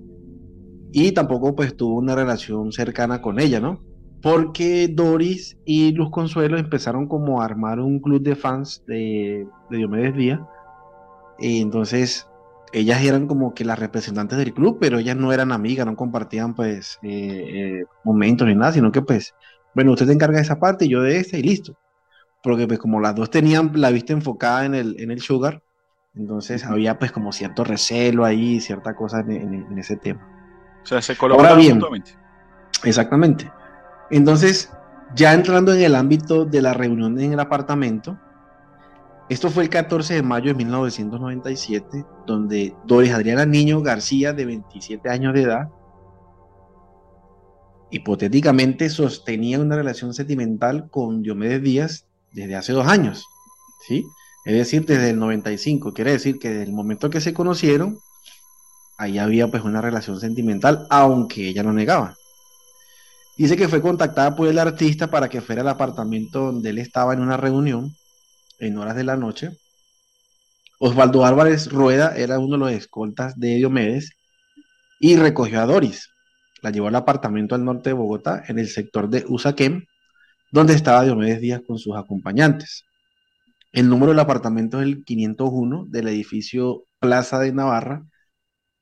[0.91, 3.81] y tampoco pues tuvo una relación cercana con ella, ¿no?
[4.21, 9.77] Porque Doris y Luz Consuelo empezaron como a armar un club de fans de, de
[9.77, 10.41] Diomedes Díaz.
[11.39, 12.27] Y entonces
[12.73, 16.53] ellas eran como que las representantes del club, pero ellas no eran amigas, no compartían
[16.53, 17.45] pues eh,
[17.79, 19.33] eh, momentos ni nada, sino que pues,
[19.73, 21.77] bueno, usted te encarga de esa parte y yo de esta y listo
[22.43, 25.61] porque pues como las dos tenían la vista enfocada en el, en el sugar,
[26.15, 30.27] entonces había pues como cierto recelo ahí, cierta cosa en, ese tema.
[30.83, 32.11] O sea, se colaboraban mutuamente.
[32.83, 33.51] Exactamente.
[34.09, 34.71] Entonces,
[35.15, 38.17] ya entrando en el ámbito de la reunión en el apartamento,
[39.29, 45.07] esto fue el 14 de mayo de 1997, donde Doris Adriana Niño García, de 27
[45.07, 45.69] años de edad,
[47.91, 53.25] hipotéticamente sostenía una relación sentimental con Diomedes Díaz, desde hace dos años,
[53.87, 54.05] ¿sí?
[54.45, 57.99] Es decir, desde el 95, quiere decir que desde el momento que se conocieron,
[58.97, 62.15] ahí había pues una relación sentimental, aunque ella no negaba.
[63.37, 67.13] Dice que fue contactada por el artista para que fuera al apartamento donde él estaba
[67.13, 67.95] en una reunión
[68.59, 69.51] en horas de la noche.
[70.79, 74.11] Osvaldo Álvarez Rueda era uno de los escoltas de Diomedes
[74.99, 76.09] y recogió a Doris.
[76.61, 79.87] La llevó al apartamento al norte de Bogotá, en el sector de Usaquén,
[80.51, 82.85] donde estaba Diomedes Díaz con sus acompañantes.
[83.71, 88.03] El número del apartamento es el 501 del edificio Plaza de Navarra,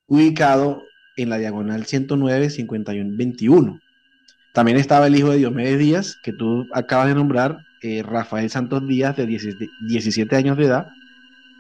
[0.08, 0.82] ubicado
[1.18, 3.80] en la diagonal 109 5121.
[4.54, 8.88] También estaba el hijo de Diomedes Díaz, que tú acabas de nombrar, eh, Rafael Santos
[8.88, 10.88] Díaz, de 17 años de edad,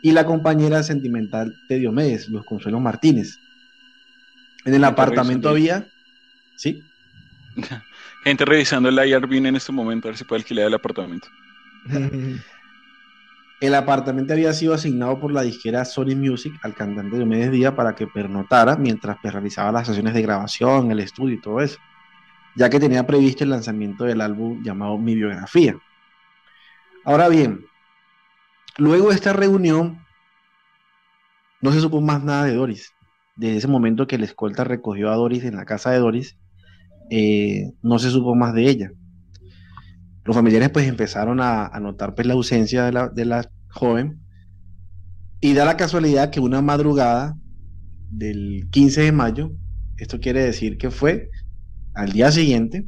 [0.02, 3.38] y la compañera sentimental de Diomedes, Luz Consuelo Martínez.
[4.66, 5.86] En el apartamento había,
[6.56, 6.82] ¿sí?
[8.28, 11.30] Gente revisando el IRB en este momento, a ver si puede alquilar el apartamento.
[13.62, 17.74] el apartamento había sido asignado por la disquera Sony Music al cantante de Diomedes Díaz
[17.74, 21.78] para que pernotara mientras pues, realizaba las sesiones de grabación, el estudio y todo eso,
[22.54, 25.78] ya que tenía previsto el lanzamiento del álbum llamado Mi Biografía.
[27.06, 27.66] Ahora bien,
[28.76, 30.06] luego de esta reunión,
[31.62, 32.94] no se supo más nada de Doris.
[33.38, 36.36] Desde ese momento que el escolta recogió a Doris en la casa de Doris,
[37.10, 38.92] eh, no se supo más de ella.
[40.24, 44.20] Los familiares pues empezaron a, notar pues la ausencia de la, de la joven
[45.40, 47.38] y da la casualidad que una madrugada
[48.10, 49.52] del 15 de mayo,
[49.98, 51.30] esto quiere decir que fue
[51.94, 52.86] al día siguiente,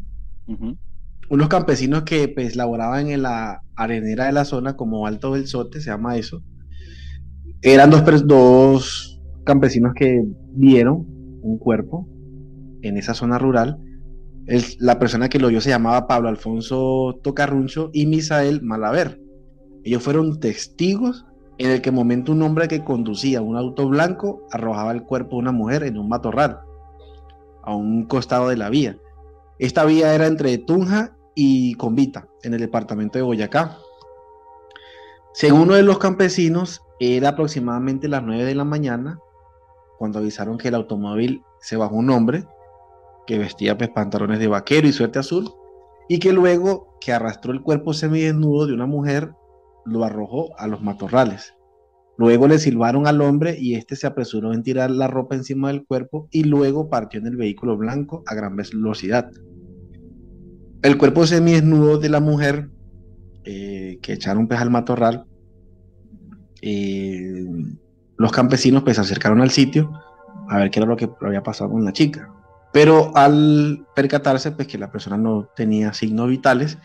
[1.30, 5.80] unos campesinos que pues laboraban en la arenera de la zona como Alto del Sote,
[5.80, 6.44] se llama eso,
[7.62, 11.06] eran dos, dos campesinos que vieron
[11.42, 12.08] un cuerpo
[12.82, 13.78] en esa zona rural
[14.80, 19.22] la persona que lo vio se llamaba Pablo Alfonso Tocarruncho y Misael Malaver.
[19.84, 21.26] Ellos fueron testigos
[21.60, 25.42] en el que momento un hombre que conducía un auto blanco arrojaba el cuerpo de
[25.42, 26.62] una mujer en un matorral,
[27.64, 28.98] a un costado de la vía.
[29.60, 33.78] Esta vía era entre Tunja y Convita, en el departamento de Boyacá.
[35.34, 39.20] Según uno de los campesinos, era aproximadamente las 9 de la mañana
[39.98, 42.46] cuando avisaron que el automóvil se bajó un hombre
[43.30, 45.52] que vestía pues, pantalones de vaquero y suerte azul,
[46.08, 49.34] y que luego que arrastró el cuerpo semidesnudo de una mujer,
[49.86, 51.54] lo arrojó a los matorrales.
[52.18, 55.86] Luego le silbaron al hombre y este se apresuró en tirar la ropa encima del
[55.86, 59.30] cuerpo y luego partió en el vehículo blanco a gran velocidad.
[60.82, 62.72] El cuerpo semidesnudo de la mujer
[63.44, 65.26] eh, que echaron pez al matorral,
[66.64, 67.46] eh,
[68.18, 69.92] los campesinos pues se acercaron al sitio
[70.50, 72.34] a ver qué era lo que había pasado con la chica.
[72.72, 76.78] Pero al percatarse pues que la persona no tenía signos vitales,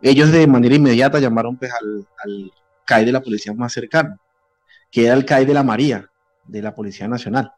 [0.00, 2.52] ellos de manera inmediata llamaron pues al, al
[2.84, 4.18] CAI de la policía más cercano,
[4.90, 6.10] que era el CAI de la María,
[6.46, 7.52] de la Policía Nacional.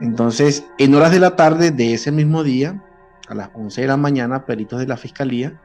[0.00, 2.82] Entonces, en horas de la tarde de ese mismo día,
[3.28, 5.60] a las 11 de la mañana, peritos de la Fiscalía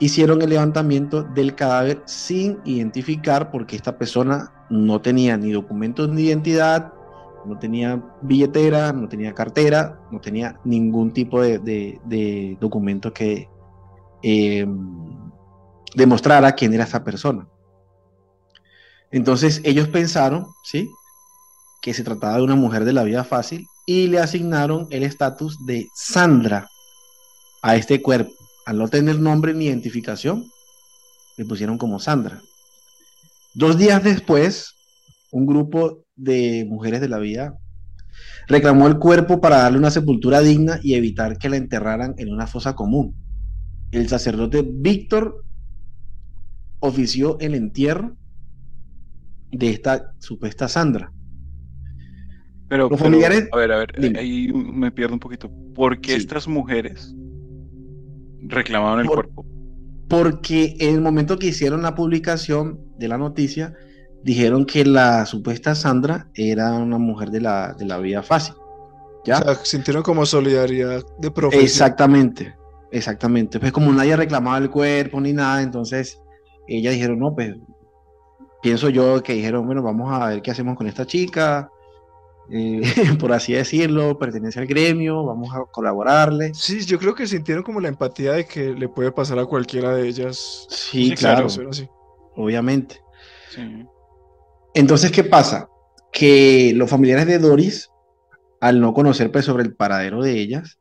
[0.00, 6.22] hicieron el levantamiento del cadáver sin identificar porque esta persona no tenía ni documentos de
[6.22, 6.92] identidad,
[7.46, 13.48] no tenía billetera, no tenía cartera, no tenía ningún tipo de, documento que
[14.22, 14.66] eh,
[15.94, 17.48] demostrara quién era esa persona.
[19.10, 20.90] Entonces ellos pensaron, ¿sí?
[21.80, 25.64] Que se trataba de una mujer de la vida fácil y le asignaron el estatus
[25.66, 26.68] de Sandra
[27.62, 28.32] a este cuerpo.
[28.66, 30.50] Al no tener nombre ni identificación,
[31.36, 32.40] le pusieron como Sandra.
[33.52, 34.74] Dos días después,
[35.30, 37.58] un grupo de mujeres de la vida
[38.46, 42.46] reclamó el cuerpo para darle una sepultura digna y evitar que la enterraran en una
[42.46, 43.14] fosa común.
[43.90, 45.44] El sacerdote Víctor
[46.80, 48.16] ofició el entierro
[49.50, 51.10] de esta supuesta Sandra.
[52.68, 54.18] Pero, Los pero, familiares- a ver, a ver, Dime.
[54.18, 55.50] ahí me pierdo un poquito.
[55.74, 56.18] ¿Por qué Sí.
[56.18, 57.14] estas mujeres
[58.42, 59.46] reclamaron el Por- cuerpo?
[60.08, 63.74] Porque en el momento que hicieron la publicación de la noticia,
[64.24, 68.54] dijeron que la supuesta Sandra era una mujer de la, de la vida fácil.
[69.24, 69.38] ¿Ya?
[69.38, 71.64] O sea, sintieron como solidaridad de profesión.
[71.64, 72.54] Exactamente,
[72.90, 73.60] exactamente.
[73.60, 76.20] Pues como nadie reclamaba el cuerpo ni nada, entonces
[76.66, 77.54] ellas dijeron, no, pues
[78.62, 81.70] pienso yo que dijeron, bueno, vamos a ver qué hacemos con esta chica,
[82.50, 82.80] eh,
[83.20, 86.52] por así decirlo, pertenece al gremio, vamos a colaborarle.
[86.54, 89.94] Sí, yo creo que sintieron como la empatía de que le puede pasar a cualquiera
[89.94, 90.66] de ellas.
[90.68, 91.88] Sí, Sí, claro, así.
[92.36, 93.00] obviamente.
[93.50, 93.86] Sí.
[94.74, 95.68] Entonces, ¿qué pasa?
[96.12, 97.90] Que los familiares de Doris,
[98.60, 100.78] al no conocer pues, sobre el paradero de ellas,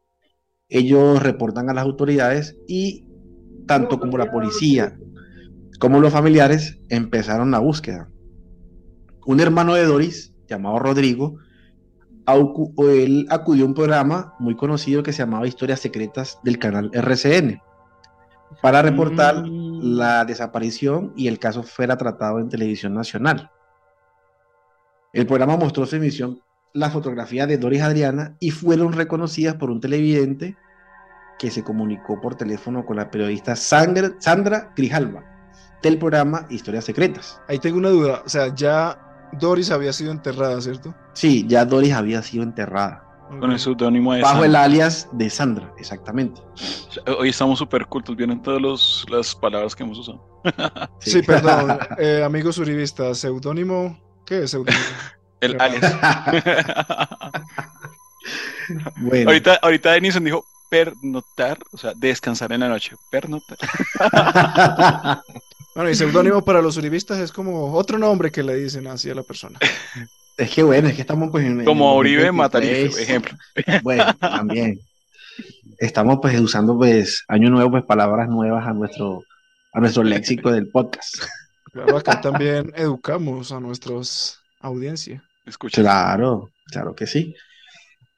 [0.68, 3.06] ellos reportan a las autoridades y
[3.68, 4.98] tanto como la policía
[5.80, 8.10] como los familiares empezaron la búsqueda.
[9.26, 11.38] Un hermano de Doris, llamado Rodrigo,
[12.88, 17.60] él acudió a un programa muy conocido que se llamaba Historias Secretas del canal RCN
[18.62, 19.98] para reportar Mm.
[19.98, 23.52] la desaparición y el caso fuera tratado en televisión nacional.
[25.14, 26.42] El programa mostró su emisión
[26.74, 30.58] la fotografía de Doris Adriana y fueron reconocidas por un televidente
[31.38, 35.24] que se comunicó por teléfono con la periodista Sandra, Sandra Grijalva
[35.84, 37.40] del programa Historias Secretas.
[37.48, 38.24] Ahí tengo una duda.
[38.26, 40.96] O sea, ya Doris había sido enterrada, ¿cierto?
[41.14, 43.04] Sí, ya Doris había sido enterrada
[43.40, 44.48] Con el seudónimo de bajo Sandra.
[44.48, 46.42] el alias de Sandra, exactamente.
[47.20, 50.42] Hoy estamos súper cultos, vienen todas las palabras que hemos usado.
[50.98, 51.78] Sí, perdón.
[52.00, 53.96] eh, amigos uribistas, seudónimo.
[54.34, 54.84] ¿Qué es seudónimo?
[55.42, 55.84] El alias.
[58.98, 62.96] bueno, ahorita, ahorita Denison dijo pernotar, o sea, descansar en la noche.
[63.12, 63.60] Pernotar.
[65.76, 69.16] Bueno, y seudónimo para los uribistas es como otro nombre que le dicen así a
[69.16, 69.58] la persona.
[70.38, 71.62] es que bueno, es que estamos pues en...
[71.62, 72.34] en Como el Uribe 2023.
[72.36, 73.36] Matarife, ejemplo.
[73.82, 74.80] Bueno, también.
[75.80, 79.24] Estamos pues usando pues año nuevo pues palabras nuevas a nuestro
[79.74, 81.24] a nuestro léxico del podcast.
[81.74, 85.24] Claro, acá también educamos a nuestros audiencia.
[85.44, 85.82] Escucha.
[85.82, 87.36] Claro, claro que sí.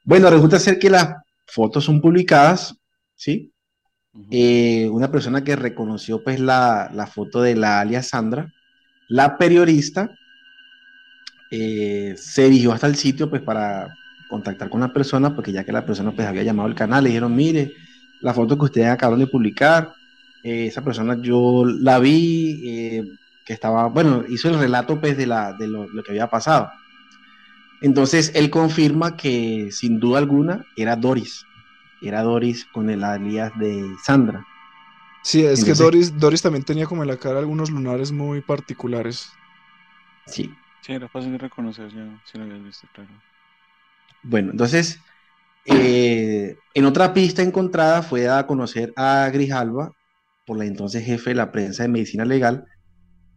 [0.04, 2.76] Bueno, resulta ser que las fotos son publicadas,
[3.14, 3.50] ¿sí?
[4.12, 4.28] Ujú.
[4.30, 8.52] Eh, una persona que reconoció pues la, la foto de la alias Sandra,
[9.08, 10.10] la periodista,
[11.50, 13.88] eh, se dirigió hasta el sitio pues para
[14.28, 17.10] contactar con la persona, porque ya que la persona pues había llamado al canal, le
[17.10, 17.72] dijeron, mire,
[18.20, 19.94] la foto que ustedes acaban de publicar,
[20.42, 23.04] eh, esa persona yo la vi, eh,
[23.46, 26.70] que estaba, bueno, hizo el relato pues de, la, de lo, lo que había pasado.
[27.80, 31.46] Entonces él confirma que sin duda alguna era Doris,
[32.02, 34.44] era Doris con el alias de Sandra.
[35.22, 39.28] Sí, es que Doris, Doris también tenía como en la cara algunos lunares muy particulares.
[40.26, 40.54] Sí.
[40.82, 43.10] Sí, era fácil de reconocer, ya, si lo habías visto, claro.
[44.22, 45.00] Bueno, entonces,
[45.64, 49.90] eh, en otra pista encontrada fue dada a conocer a Grijalva
[50.46, 52.64] por la entonces jefe de la prensa de medicina legal,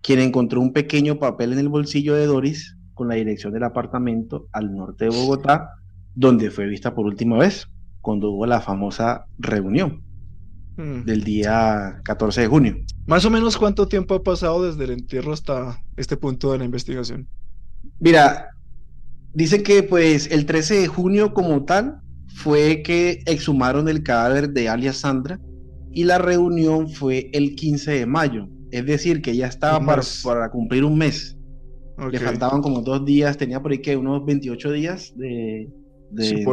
[0.02, 4.48] quien encontró un pequeño papel en el bolsillo de Doris con la dirección del apartamento
[4.52, 5.70] al norte de Bogotá,
[6.16, 7.68] donde fue vista por última vez,
[8.02, 10.04] cuando hubo la famosa reunión.
[10.80, 11.04] Mm.
[11.04, 12.78] del día 14 de junio.
[13.06, 16.64] Más o menos cuánto tiempo ha pasado desde el entierro hasta este punto de la
[16.64, 17.28] investigación.
[18.00, 18.52] Mira,
[19.34, 24.70] dice que pues el 13 de junio como tal fue que exhumaron el cadáver de
[24.70, 25.38] alias Sandra
[25.92, 28.48] y la reunión fue el 15 de mayo.
[28.72, 31.36] Es decir, que ya estaba para, para cumplir un mes.
[32.12, 35.70] Le faltaban como dos días, tenía por ahí que unos 28 días de,
[36.12, 36.44] de Sí.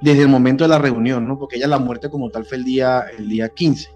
[0.00, 1.38] Desde el momento de la reunión, ¿no?
[1.38, 3.88] Porque ella la muerte como tal fue el día, el día 15.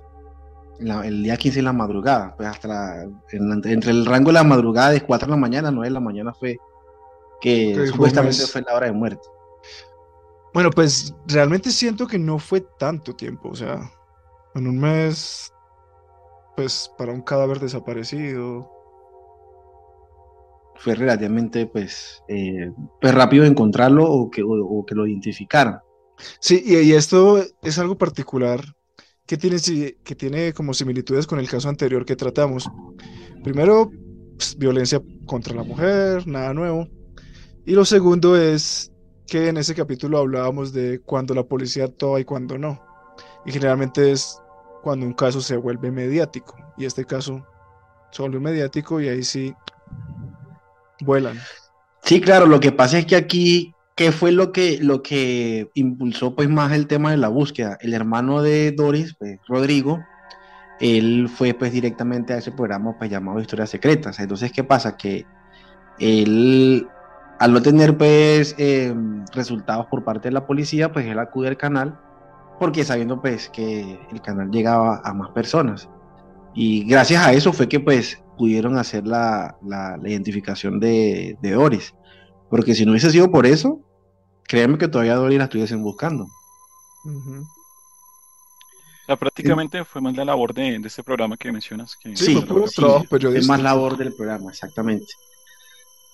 [0.80, 2.36] en la- el día 15 en la madrugada.
[2.36, 3.02] Pues hasta la-
[3.32, 5.88] en la- entre el rango de la madrugada de 4 de la mañana a 9
[5.88, 6.56] de la mañana fue
[7.40, 9.22] que supuestamente fue la hora de muerte.
[10.54, 13.90] Bueno, pues realmente siento que no fue tanto tiempo, o sea,
[14.54, 15.52] en un mes,
[16.58, 18.68] pues para un cadáver desaparecido.
[20.74, 25.78] Fue relativamente pues, eh, pues rápido encontrarlo o que, o- o que lo identificaran.
[26.40, 28.60] Sí, y, y esto es algo particular
[29.24, 29.58] que tiene,
[30.02, 32.68] que tiene como similitudes con el caso anterior que tratamos.
[33.44, 33.88] Primero,
[34.36, 36.88] pues, violencia contra la mujer, nada nuevo.
[37.66, 38.90] Y lo segundo es
[39.28, 42.82] que en ese capítulo hablábamos de cuando la policía actúa y cuando no.
[43.46, 44.40] Y generalmente es
[44.88, 46.56] cuando un caso se vuelve mediático.
[46.78, 47.46] Y este caso
[48.10, 49.54] se volvió mediático y ahí sí
[51.02, 51.38] vuelan.
[52.04, 56.34] Sí, claro, lo que pasa es que aquí, ¿qué fue lo que, lo que impulsó
[56.34, 57.76] pues más el tema de la búsqueda?
[57.82, 60.02] El hermano de Doris, pues, Rodrigo,
[60.80, 64.18] él fue pues directamente a ese programa pues llamado Historias Secretas.
[64.20, 64.96] Entonces, ¿qué pasa?
[64.96, 65.26] Que
[65.98, 66.88] él,
[67.38, 68.94] al no tener pues eh,
[69.34, 72.07] resultados por parte de la policía, pues él acude al canal
[72.58, 75.88] porque sabiendo pues que el canal llegaba a más personas.
[76.54, 81.50] Y gracias a eso fue que pues pudieron hacer la, la- la identificación de, de
[81.52, 81.94] Doris.
[82.50, 83.80] Porque si no hubiese sido por eso,
[84.44, 86.26] créeme que todavía Doris la estuviesen buscando.
[87.04, 87.44] O
[89.06, 91.96] sea, prácticamente fue más la labor de, de este programa que mencionas.
[91.96, 93.04] Que Sí, fue puro trabajo
[93.34, 95.06] Es más labor del programa, exactamente.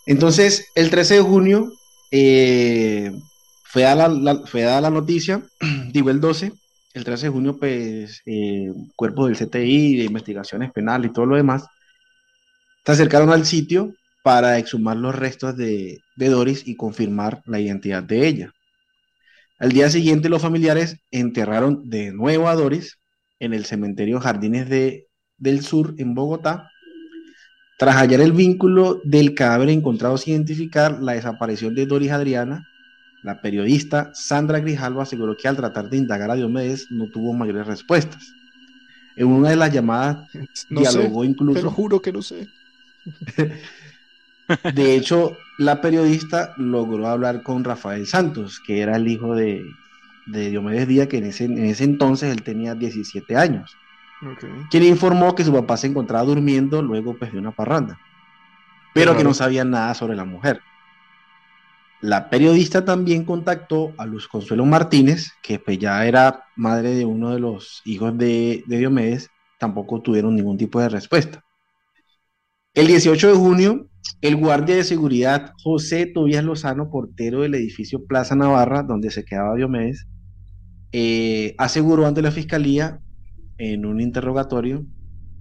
[0.07, 1.72] Entonces, el 13 de junio
[2.11, 3.11] eh,
[3.75, 5.43] fue, dada la, fue la noticia,
[5.93, 6.53] digo el 12,
[6.93, 11.35] el 13 de junio, pues, eh, cuerpos del CTI, de investigaciones penales y todo lo
[11.35, 11.66] demás,
[12.87, 18.05] se acercaron al sitio para exhumar los restos de, de Doris y confirmar la identidad
[18.05, 18.53] de ella.
[19.59, 23.01] Al día siguiente, los familiares enterraron de nuevo a Doris
[23.41, 26.70] en el cementerio Jardines de, del Sur, en Bogotá,
[27.77, 32.64] tras hallar el vínculo del cadáver encontrado sin identificar la desaparición de Doris Adriana,
[33.25, 37.66] la periodista Sandra Grijalvo aseguró que al tratar de indagar a Diomedes no tuvo mayores
[37.66, 38.22] respuestas.
[39.16, 40.29] En una de las llamadas
[40.68, 42.47] No sé, dialogó te lo incluso, juro que no sé.
[44.75, 49.64] de hecho, la periodista logró hablar con Rafael Santos, que era el hijo de,
[50.27, 53.75] de Diomedes Díaz, que en ese, en ese entonces él tenía 17 años.
[54.22, 54.45] Ok.
[54.70, 57.99] quien informó que su papá se encontraba durmiendo luego pues, de una parranda,
[58.95, 60.61] pero que no sabía nada sobre la mujer.
[62.05, 67.30] La periodista también contactó a Luz Consuelo Martínez, que pues, ya era madre de uno
[67.30, 71.42] de los hijos de, de Diomedes, tampoco tuvieron ningún tipo de respuesta.
[72.74, 73.88] El 18 de junio,
[74.20, 79.55] el guardia de seguridad José Tobias Lozano, portero del edificio Plaza Navarra, donde se quedaba
[79.55, 80.07] Diomedes,
[80.92, 83.00] eh, aseguró ante la fiscalía
[83.57, 84.84] en un interrogatorio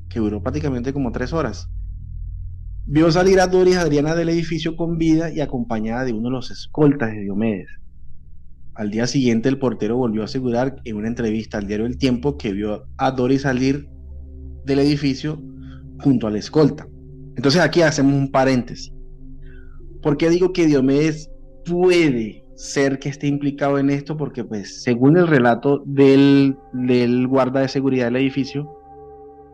[0.08, 1.68] que duró prácticamente como tres horas.
[2.86, 6.52] Vio salir a Doris Adriana del edificio con vida y acompañada de uno de los
[6.52, 7.70] escoltas de Diomedes.
[8.76, 12.38] Al día siguiente, el portero volvió a asegurar en una entrevista al diario El Tiempo
[12.38, 13.88] que vio a Doris salir
[14.66, 15.42] del edificio
[16.02, 16.86] junto al escolta.
[17.38, 18.92] Entonces aquí hacemos un paréntesis.
[20.02, 21.32] ¿Por qué digo que Diomedes
[21.64, 24.18] puede ser que esté implicado en esto?
[24.18, 28.70] Porque pues según el relato del, del guarda de seguridad del edificio,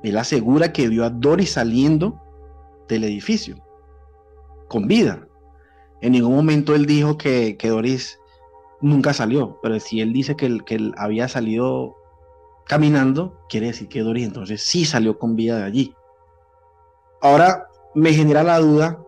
[0.02, 2.20] él asegura que vio a Doris saliendo
[2.90, 3.56] del edificio
[4.68, 5.26] con vida.
[6.02, 8.20] En ningún momento él dijo que, Doris
[8.82, 11.96] nunca salió, pero si él dice que, él- que él había salido
[12.66, 15.96] caminando, quiere decir que Doris entonces sí salió con vida de allí.
[17.22, 19.02] Ahora me genera la duda,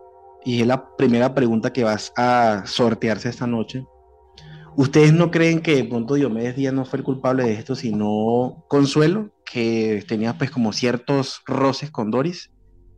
[0.44, 3.86] y es la primera pregunta que vas a sortearse esta noche.
[4.76, 8.64] ¿Ustedes no creen que de pronto Diomedes Díaz no fue el culpable de esto, sino
[8.68, 12.50] Consuelo, que tenía pues como ciertos roces con Doris,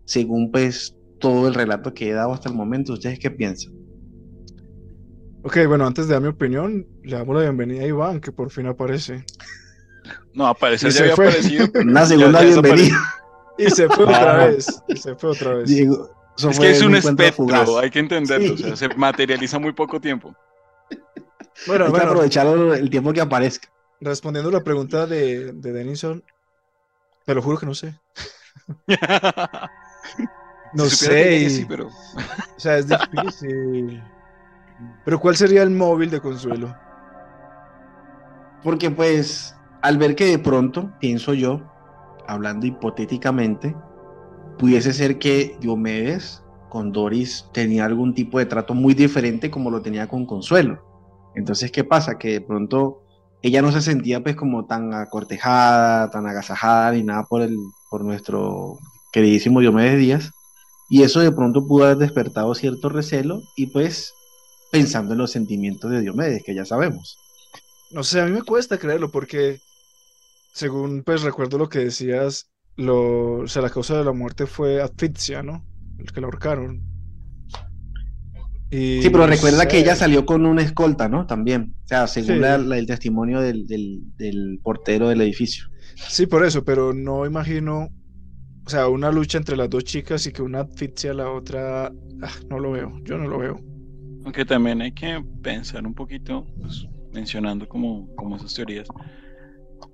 [0.05, 2.93] según pues todo el relato que he dado hasta el momento?
[2.95, 3.73] ¿Ustedes qué piensan?
[5.43, 8.51] Ok, bueno, antes de dar mi opinión, le damos la bienvenida a Iván, que por
[8.51, 9.25] fin aparece.
[10.33, 11.29] No, aparecer Y ya se había fue.
[11.29, 11.67] aparecido.
[11.83, 12.99] Una segunda ya bienvenida.
[13.59, 14.09] Y se fue Ah.
[14.09, 14.83] otra vez.
[14.89, 15.69] Y se fue otra vez.
[15.69, 16.11] Diego.
[16.37, 17.69] Es que es un espectro, fugaz.
[17.81, 18.57] hay que entenderlo.
[18.57, 18.65] Sí.
[18.65, 20.35] O sea, se materializa muy poco tiempo.
[21.67, 23.69] Bueno, Hay que bueno, aprovechar el tiempo que aparezca.
[24.01, 26.25] respondiendo a la pregunta de, de Denison,
[27.25, 27.95] te lo juro que no sé.
[30.73, 31.09] No Si sé.
[31.09, 34.03] que y- sí, pero O sea, es difícil.
[35.05, 36.75] Pero ¿cuál sería el móvil de Consuelo?
[38.63, 41.61] Porque pues al ver que de pronto, pienso yo,
[42.27, 43.75] hablando hipotéticamente,
[44.59, 49.83] pudiese ser que Diomedes con Doris tenía algún tipo de trato muy diferente como lo
[49.83, 50.83] tenía con Consuelo.
[51.35, 52.19] Entonces, ¿qué pasa?
[52.19, 53.03] Que de pronto
[53.43, 57.57] ella no se sentía pues como tan acortejada, tan agasajada ni nada por, el,
[57.91, 58.79] por nuestro
[59.15, 60.31] queridísimo Diomedes Díaz.
[60.91, 64.13] Y eso de pronto pudo haber despertado cierto recelo y pues
[64.71, 67.17] pensando en los sentimientos de Diomedes, que ya sabemos.
[67.93, 69.61] No sé, a mí me cuesta creerlo porque,
[70.53, 74.83] según pues recuerdo lo que decías, lo, o sea, la causa de la muerte fue
[74.83, 75.65] asfixia, ¿no?
[75.99, 76.83] El que la ahorcaron.
[78.71, 81.27] Y Sí, pero no recuerda sé, que ella salió con una escolta, ¿no?
[81.27, 81.75] También.
[81.85, 82.41] O sea, según Sí.
[82.41, 85.67] la- la- el testimonio del, del- del portero del edificio.
[86.09, 87.89] Sí, por eso, pero no imagino,
[88.67, 91.87] o sea, una lucha entre las dos chicas y que una asfixia a la otra,
[92.23, 93.61] ah, no lo veo, yo no lo veo.
[94.25, 98.89] aunque también hay que pensar un poquito, pues, mencionando como, como esas teorías,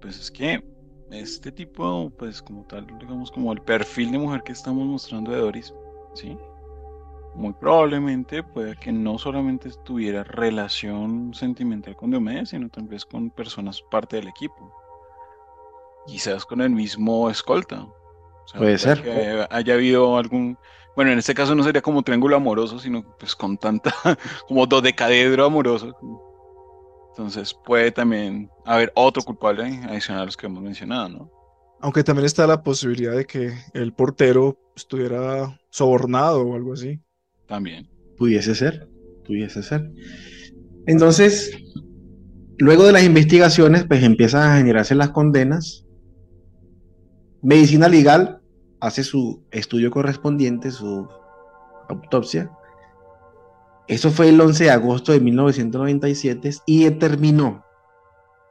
[0.00, 0.62] pues es que
[1.10, 5.38] este tipo, pues como tal, digamos como el perfil de mujer que estamos mostrando de
[5.38, 5.74] Doris,
[6.14, 6.36] ¿sí?
[7.34, 13.82] Muy probablemente puede que no solamente tuviera relación sentimental con Diomedes, sino también con personas
[13.90, 14.72] parte del equipo.
[16.06, 17.86] Quizás con el mismo escolta.
[18.50, 19.02] O sea, Puede ser.
[19.02, 20.58] Que haya habido algún,
[20.96, 23.94] bueno, en este caso no sería como triángulo amoroso, sino pues con tanta,
[24.48, 25.96] como dodecadedro amoroso.
[27.10, 31.30] Entonces puede también haber otro culpable adicional a los que hemos mencionado, ¿no?
[31.80, 37.00] Aunque también está la posibilidad de que el portero estuviera sobornado o algo así.
[37.46, 37.88] También.
[38.18, 38.88] Pudiese ser,
[39.24, 39.90] pudiese ser.
[40.86, 41.56] Entonces,
[42.58, 45.86] luego de las investigaciones, pues empiezan a generarse las condenas.
[47.42, 48.39] Medicina legal
[48.80, 51.08] hace su estudio correspondiente, su
[51.88, 52.50] autopsia.
[53.86, 57.64] Eso fue el 11 de agosto de 1997 y determinó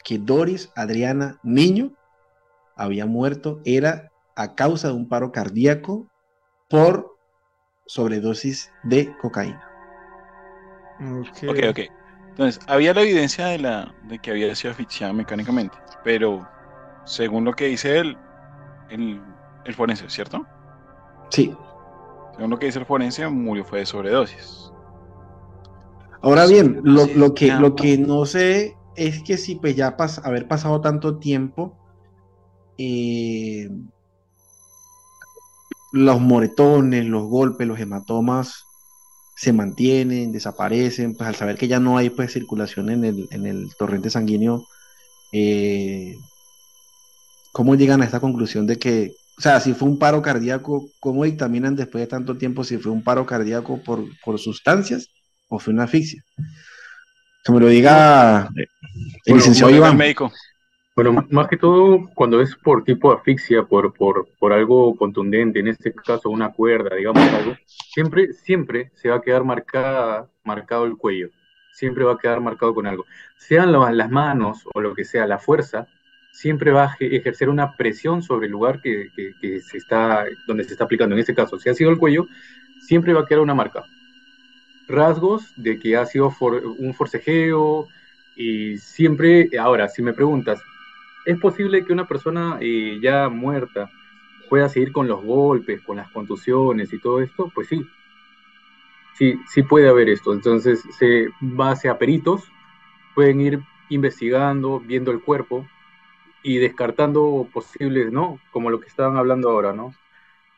[0.03, 1.93] que Doris Adriana Niño
[2.75, 6.07] había muerto, era a causa de un paro cardíaco
[6.69, 7.17] por
[7.85, 9.63] sobredosis de cocaína.
[11.21, 11.69] Ok.
[11.69, 11.79] Ok.
[12.29, 16.47] Entonces, había la evidencia de, la, de que había sido asfixiada mecánicamente, pero
[17.03, 18.17] según lo que dice él,
[18.89, 19.21] el,
[19.65, 20.45] el forense, ¿cierto?
[21.29, 21.53] Sí.
[22.35, 24.71] Según lo que dice el forense, murió fue de sobredosis.
[26.21, 27.59] Ahora bien, lo, lo que, Ya.
[27.59, 31.77] lo que no sé es que si pues ya pas- haber pasado tanto tiempo,
[32.77, 33.69] eh,
[35.91, 38.65] los moretones, los golpes, los hematomas
[39.35, 43.45] se mantienen, desaparecen, pues al saber que ya no hay pues circulación en el, en
[43.47, 44.67] el torrente sanguíneo,
[45.31, 46.17] eh,
[47.53, 51.23] ¿cómo llegan a esta conclusión de que, o sea, si fue un paro cardíaco, ¿cómo
[51.23, 55.07] dictaminan después de tanto tiempo si fue un paro cardíaco por, por sustancias
[55.47, 56.21] o fue una asfixia?
[57.45, 58.67] Que me lo diga el
[59.25, 59.95] Bueno, licenciado Iván.
[59.95, 60.29] médico.
[60.93, 65.61] Bueno, más que todo cuando es por tipo de asfixia, por, por, por algo contundente,
[65.61, 70.83] en este caso una cuerda, digamos algo, siempre, siempre se va a quedar marcada, marcado
[70.83, 71.29] el cuello,
[71.73, 73.05] siempre va a quedar marcado con algo.
[73.37, 75.87] Sean la- las manos o lo que sea, la fuerza,
[76.31, 79.09] siempre va a eje- ejercer una presión sobre el lugar que,
[79.61, 81.15] se está, donde se está aplicando.
[81.15, 82.27] En este caso, si ha sido el cuello,
[82.79, 83.85] siempre va a quedar una marca.
[84.87, 86.33] Rasgos de que ha sido
[86.77, 87.87] un forcejeo
[88.35, 90.59] y siempre, ahora, si me preguntas,
[91.25, 93.91] ¿Es posible que una persona eh, ya muerta
[94.49, 97.51] pueda seguir con los golpes, con las contusiones y todo esto?
[97.53, 97.85] Pues sí.
[99.15, 100.33] Sí, sí puede haber esto.
[100.33, 102.51] Entonces, se base a peritos,
[103.13, 103.59] pueden ir
[103.89, 105.67] investigando, viendo el cuerpo
[106.43, 108.39] y descartando posibles, ¿no?
[108.51, 109.93] Como lo que estaban hablando ahora, ¿no?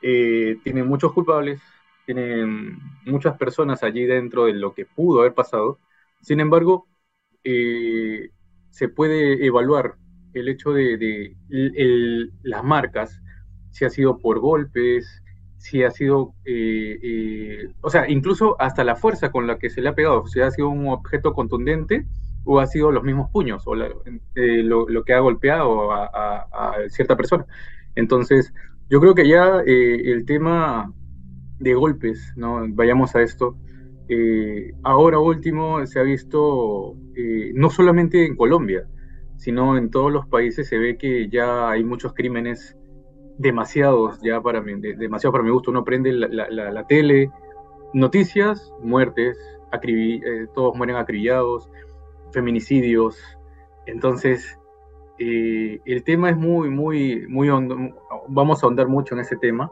[0.02, 1.62] Eh, tienen muchos culpables,
[2.06, 5.80] tienen muchas personas allí dentro de lo que pudo haber pasado.
[6.22, 6.88] Sin embargo,
[7.44, 8.30] eh,
[8.70, 9.96] se puede evaluar
[10.34, 13.22] el hecho de, de el- el- las marcas,
[13.72, 15.22] si ha sido por golpes,
[15.58, 19.82] si ha sido, eh, eh, o sea, incluso hasta la fuerza con la que se
[19.82, 22.06] le ha pegado, si ha sido un objeto contundente
[22.44, 23.76] o ha sido los mismos puños o
[24.36, 26.08] eh, lo, que ha golpeado a,
[26.90, 27.46] cierta persona.
[27.96, 28.54] Entonces,
[28.90, 30.94] yo creo que ya eh, el tema
[31.60, 32.64] de golpes, ¿no?
[32.70, 33.56] Vayamos a esto.
[34.10, 36.96] eh, ahora último se ha visto
[37.56, 38.88] no solamente en Colombia,
[39.38, 42.76] sino en todos los países se ve que ya hay muchos crímenes
[43.38, 45.72] demasiados ya para de- demasiado para mi gusto.
[45.72, 47.32] Uno prende la, la- tele,
[47.94, 49.38] noticias, muertes,
[50.54, 51.70] todos mueren acribillados,
[52.32, 53.18] feminicidios.
[53.86, 54.58] Entonces,
[55.20, 57.78] eh, el tema es muy, muy, muy hondo.
[58.28, 59.72] Vamos a ahondar mucho en ese tema,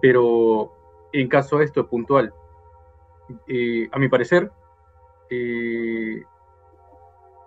[0.00, 0.72] pero
[1.12, 2.32] en caso de esto puntual,
[3.46, 4.50] eh, a mi parecer,
[5.30, 6.22] eh,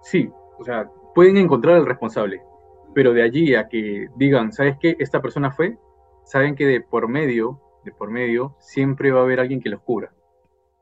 [0.01, 0.29] sí,
[0.59, 2.41] o sea, pueden encontrar al responsable,
[2.93, 4.95] pero de allí a que digan, ¿sabes qué?
[4.99, 5.77] Esta persona fue,
[6.23, 9.81] saben que de por medio, de por medio, siempre va a haber alguien que los
[9.81, 10.13] cubra.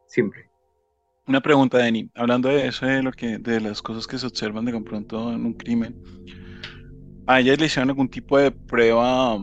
[0.06, 0.49] Siempre.
[1.30, 2.10] Una pregunta, Denny.
[2.16, 5.46] Hablando de eso, de, lo que, de las cosas que se observan de pronto en
[5.46, 5.96] un crimen,
[7.28, 9.38] ¿a ellas le hicieron algún tipo de prueba,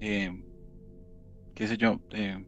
[0.00, 0.32] eh,
[1.54, 2.44] qué sé yo, eh,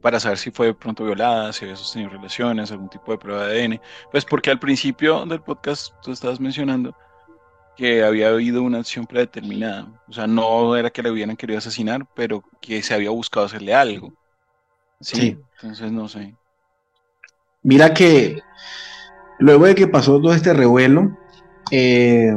[0.00, 3.48] para saber si fue de pronto violada, si había sostenido relaciones, algún tipo de prueba
[3.48, 3.80] de ADN?
[4.12, 6.94] Pues porque al principio del podcast tú estabas mencionando
[7.76, 10.00] que había habido una acción predeterminada.
[10.06, 13.74] O sea, no era que le hubieran querido asesinar, pero que se había buscado hacerle
[13.74, 14.14] algo.
[15.00, 15.36] Sí.
[15.56, 16.32] Entonces, no sé.
[17.66, 18.38] Mira que
[19.40, 21.18] luego de que pasó todo este revuelo,
[21.72, 22.32] eh,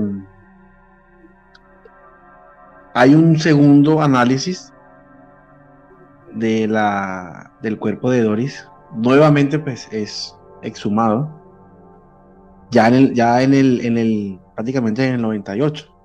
[2.95, 4.73] hay un segundo análisis
[6.33, 8.67] de la, del cuerpo de Doris.
[8.95, 11.29] Nuevamente, pues es exhumado.
[12.71, 15.95] Ya en el, ya en el, en el, prácticamente en el 98.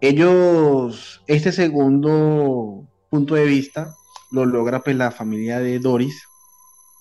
[0.00, 3.94] Ellos, este segundo punto de vista,
[4.32, 6.26] lo logra pues la familia de Doris,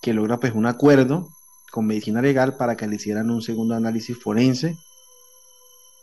[0.02, 1.30] que logra pues un acuerdo
[1.72, 4.76] con medicina legal para que le hicieran un segundo análisis forense,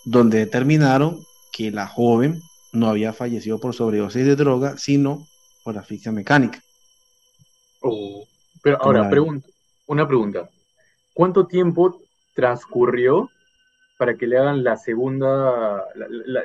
[0.05, 2.41] donde determinaron que la joven
[2.73, 5.27] no había fallecido por sobredosis de droga, sino
[5.65, 6.63] por asfixia mecánica.
[7.81, 8.25] Oh,
[8.63, 9.49] pero ahora, pregunto,
[9.87, 10.49] una pregunta.
[11.15, 12.03] ¿Cuánto tiempo
[12.35, 13.31] transcurrió
[13.97, 15.85] para que le hagan la segunda,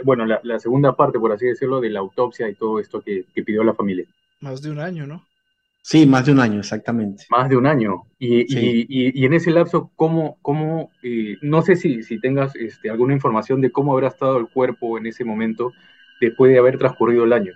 [0.03, 3.63] bueno, la, segunda parte, por así decirlo, de la autopsia y todo esto que, pidió
[3.63, 4.05] la familia?
[4.39, 5.25] Más de un año, ¿no?
[5.83, 7.25] Sí, más de un año, exactamente.
[7.29, 8.03] Más de un año.
[8.19, 13.61] Y, en ese lapso, ¿cómo, cómo eh, no sé si, si tengas este, alguna información
[13.61, 15.73] de cómo habrá estado el cuerpo en ese momento
[16.19, 17.53] después de haber transcurrido el año?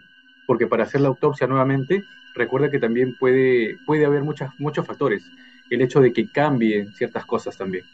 [0.48, 2.04] Porque para hacer la autopsia nuevamente,
[2.34, 5.24] recuerda que también puede, puede haber muchas, muchos factores.
[5.70, 7.86] El hecho de que cambien ciertas cosas también.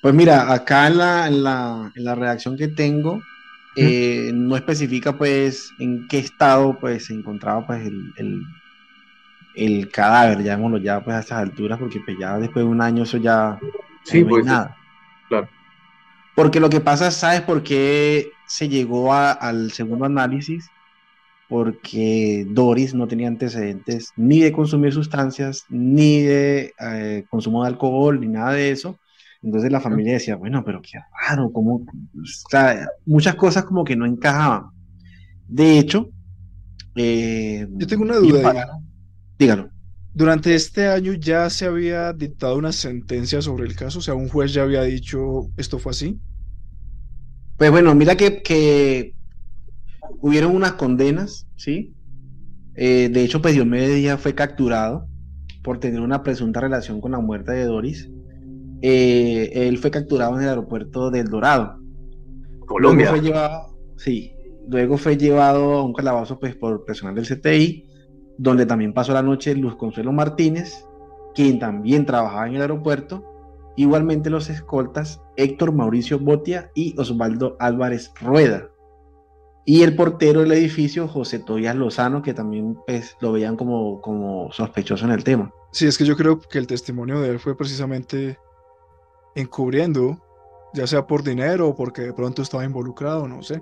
[0.00, 3.22] Pues mira, acá en la, en la, en la redacción que tengo,
[3.76, 8.42] eh, no especifica pues en qué estado pues se encontraba pues el, el,
[9.90, 13.16] cadáver, llamémoslo ya pues a estas alturas, porque pues ya después de un año eso
[13.18, 13.58] ya
[14.04, 14.76] sí, no pues, nada.
[15.28, 15.48] Claro.
[16.34, 20.70] Porque lo que pasa, ¿sabes por qué se llegó al segundo análisis?
[21.48, 28.20] Porque Doris no tenía antecedentes ni de consumir sustancias, ni de eh, consumo de alcohol,
[28.20, 28.98] ni nada de eso.
[29.42, 30.98] Entonces la familia decía, bueno, pero qué
[31.28, 31.84] raro, como,
[33.06, 34.66] muchas cosas como que no encajaban.
[35.48, 36.10] De hecho,
[36.94, 38.80] eh, yo tengo una duda.
[39.40, 39.70] Dígalo.
[40.12, 44.28] Durante este año ya se había dictado una sentencia sobre el caso, o sea, un
[44.28, 46.20] juez ya había dicho esto fue así.
[47.56, 49.14] Pues bueno, mira que, que
[50.20, 51.94] hubieron unas condenas, ¿sí?
[52.74, 55.06] Eh, de hecho, pues Diomedes Díaz fue capturado
[55.62, 58.10] por tener una presunta relación con la muerte de Doris.
[58.82, 61.78] Eh, él fue capturado en el aeropuerto del Dorado.
[62.66, 63.10] Colombia.
[63.10, 64.32] Luego fue llevado, sí,
[64.68, 67.89] luego fue llevado a un calabozo pues, por personal del CTI,
[68.40, 70.86] donde también pasó la noche Luz Consuelo Martínez,
[71.34, 73.22] quien también trabajaba en el aeropuerto.
[73.76, 78.70] Igualmente los escoltas Héctor Mauricio Botia y Osvaldo Álvarez Rueda.
[79.66, 84.50] Y el portero del edificio, José Tobias Lozano, que también pues, lo veían como, como
[84.52, 85.52] sospechoso en el tema.
[85.70, 88.38] Sí, es que yo creo que el testimonio de él fue precisamente
[89.34, 90.18] encubriendo,
[90.74, 93.60] ya sea por dinero o porque de pronto estaba involucrado, no sé.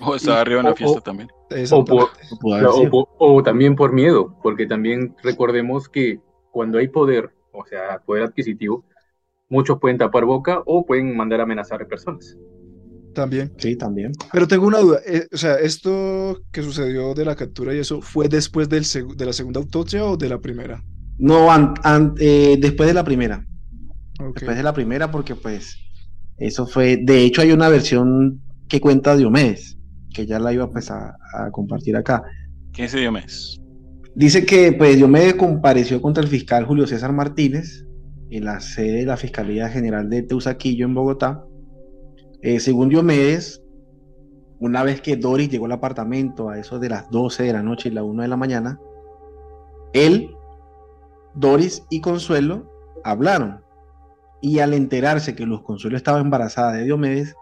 [0.00, 1.28] O estaba arriba en la fiesta también.
[3.18, 6.20] O, también por miedo, porque también recordemos que
[6.50, 8.84] cuando hay poder, o sea, poder adquisitivo,
[9.48, 12.36] muchos pueden tapar boca o pueden mandar a amenazar a personas.
[13.14, 13.52] También.
[13.58, 14.10] Sí, también.
[14.32, 14.98] Pero tengo una duda.
[15.06, 18.84] Eh, o sea, ¿esto que sucedió de la captura y eso fue después del
[19.16, 20.82] de la segunda autopsia o de la primera?
[21.18, 21.48] No,
[22.18, 23.46] eh, después de la primera.
[24.34, 25.78] Después de la primera, porque pues
[26.38, 29.78] eso fue, de hecho hay una versión que cuenta Diomedes,
[30.12, 32.22] que ya la iba pues, a, a compartir acá.
[32.72, 33.60] ¿Qué es Diomedes?
[34.14, 37.84] Dice que pues Diomedes compareció contra el fiscal Julio César Martínez
[38.30, 41.44] en la sede de la Fiscalía General de Teusaquillo en Bogotá.
[42.42, 43.62] Eh, según Diomedes,
[44.60, 47.88] una vez que Doris llegó al apartamento a eso de las 12 de la noche
[47.88, 48.78] y la 1 de la mañana,
[49.92, 50.30] él,
[51.34, 52.70] Doris y Consuelo
[53.02, 53.63] hablaron
[54.44, 57.34] y al enterarse que Luz Consuelo estaba embarazada de Diomedes,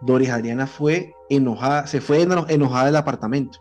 [0.00, 3.58] Doris Adriana fue enojada, se fue enojada del apartamento.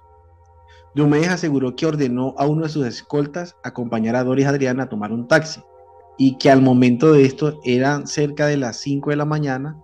[0.95, 5.11] Diomedes aseguró que ordenó a uno de sus escoltas acompañar a Doris Adriana a tomar
[5.11, 5.61] un taxi.
[6.17, 9.77] y que al momento de esto eran cerca de las 5 de la mañana.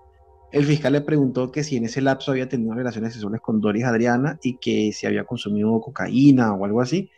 [0.53, 3.83] El fiscal le preguntó que si en ese lapso había tenido relaciones sexuales con Doris
[3.83, 7.11] Adriana y que si había consumido cocaína o algo así,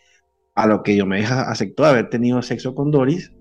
[0.56, 3.35] a lo que Diomedes aceptó haber tenido sexo con Doris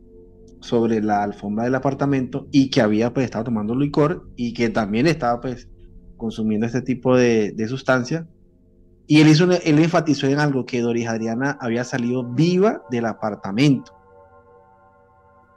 [0.64, 5.06] sobre la alfombra del apartamento y que había pues estado tomando licor y que también
[5.06, 5.68] estaba pues
[6.16, 8.26] consumiendo este tipo de, de sustancia.
[9.06, 13.92] Y él, hizo, él enfatizó en algo que Doris Adriana había salido viva del apartamento.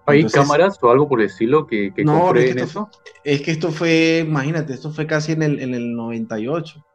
[0.05, 2.89] ¿Hay cámaras o algo por el estilo que, que no, es que en esto, eso?
[3.23, 6.85] Es que esto fue, imagínate, esto fue casi en el, en el 98.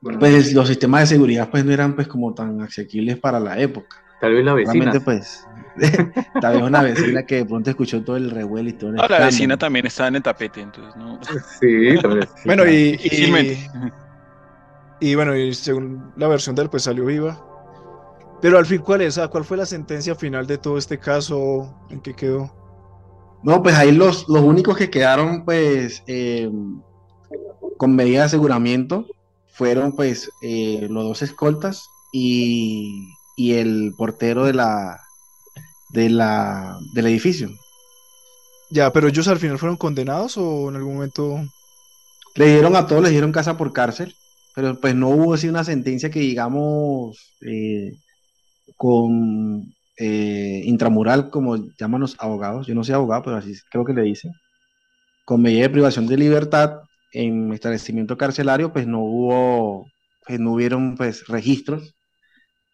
[0.00, 3.58] Bueno, Pues los sistemas de seguridad pues no eran pues como tan asequibles para la
[3.60, 3.96] época.
[4.20, 4.72] tal vez la vecina.
[4.72, 5.46] Realmente pues,
[6.40, 9.06] tal vez una vecina que de pronto escuchó todo el revuelo y todo el Ah,
[9.08, 11.18] la vecina también estaba en el tapete, entonces no.
[11.60, 12.28] Sí, tal vez.
[12.34, 13.56] sí, Bueno, y, y,
[15.00, 17.44] y bueno, y según la versión de él, pues salió viva.
[18.40, 19.18] Pero al fin, ¿cuál es?
[19.18, 21.74] Ah, ¿Cuál fue la sentencia final de todo este caso?
[21.90, 22.52] ¿En qué quedó?
[23.42, 26.50] No, pues ahí los, los únicos que quedaron pues eh,
[27.76, 29.06] con medida de aseguramiento
[29.48, 35.00] fueron pues eh, los dos escoltas y, y el portero de la,
[35.94, 37.48] de la, del edificio.
[38.70, 41.40] Ya, pero ellos al final fueron condenados o en algún momento.
[42.34, 44.12] Le dieron a todos, les dieron casa por cárcel,
[44.56, 47.92] pero pues no hubo así una sentencia que digamos eh,
[48.76, 53.92] con eh, intramural, como llaman los abogados, yo no soy abogado, pero así creo que
[53.92, 54.32] le dicen,
[55.24, 56.80] con medida de privación de libertad
[57.12, 59.86] en establecimiento carcelario, pues no hubo,
[60.26, 61.94] pues no hubieron pues registros.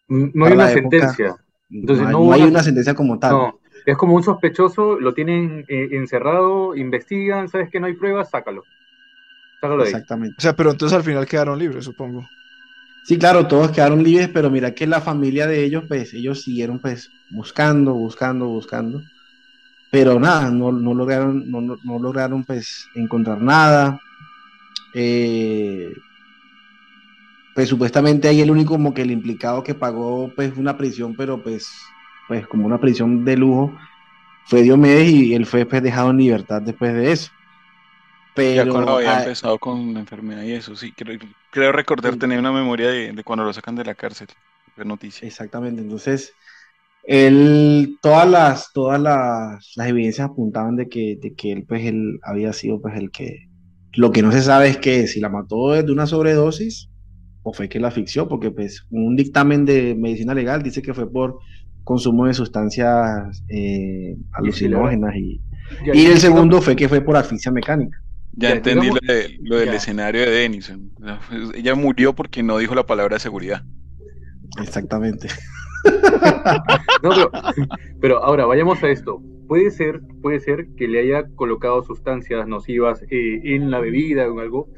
[0.07, 0.97] No hay una época.
[0.99, 1.35] sentencia.
[1.71, 3.31] Entonces, no, hay, no no hubo hay una- sentencia como tal.
[3.31, 8.29] No, es como un sospechoso, lo tienen eh, encerrado, investigan, sabes que no hay pruebas,
[8.29, 8.63] sácalo.
[9.59, 9.93] Sácalo de ahí.
[9.93, 10.35] Exactamente.
[10.37, 12.27] O sea, pero entonces al final quedaron libres, supongo.
[13.03, 16.79] Sí, claro, todos quedaron libres, pero mira que la familia de ellos, pues ellos siguieron
[16.79, 19.01] pues buscando, buscando, buscando,
[19.91, 23.99] pero nada, no, no lograron, no, no- no lograron pues encontrar nada.
[24.93, 25.93] Eh,
[27.53, 31.41] pues supuestamente ahí el único como que el implicado que pagó pues una prisión, pero
[31.43, 31.67] pues,
[32.27, 33.77] pues como una prisión de lujo,
[34.45, 37.31] fue Diomedes y él fue pues dejado en libertad después de eso.
[38.53, 41.19] Ya Pero cuando había ah, empezado con la enfermedad y eso, sí, creo,
[41.51, 42.19] creo recordar Sí.
[42.19, 44.27] tener una memoria de, de cuando lo sacan de la cárcel.
[44.75, 45.27] Fue noticia.
[45.27, 46.33] Exactamente, entonces
[47.03, 52.19] él, todas las, todas las, las evidencias apuntaban de que, de que él, pues, él
[52.23, 53.49] había sido pues el que,
[53.93, 56.90] lo que no se sabe es que si la mató de una sobredosis
[57.43, 61.09] o fue que la asfixió, porque pues un dictamen de medicina legal dice que fue
[61.11, 61.39] por
[61.83, 65.41] consumo de sustancias eh, alucinógenas y,
[65.85, 67.97] Ya- y el segundo fue que fue por asfixia mecánica.
[68.33, 69.75] Ya, Ya, entendí digamos- lo, de- lo del ya.
[69.75, 70.91] escenario de Denison.
[71.03, 73.63] Sea, pues, Ella murió porque no dijo la palabra seguridad.
[74.61, 75.27] Exactamente.
[77.01, 77.31] No, pero,
[77.99, 79.19] pero ahora vayamos a esto.
[79.47, 84.33] Puede ser, puede ser que le haya colocado sustancias nocivas eh, en la bebida o
[84.33, 84.69] en algo,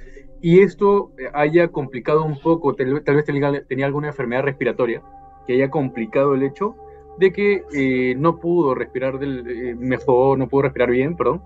[0.44, 5.02] y esto eh, haya complicado un poco, tal, vez tenía, alguna enfermedad respiratoria,
[5.48, 6.76] que haya complicado el hecho
[7.18, 11.42] de que eh, no pudo respirar del, eh, mejor, no pudo respirar bien, perdón,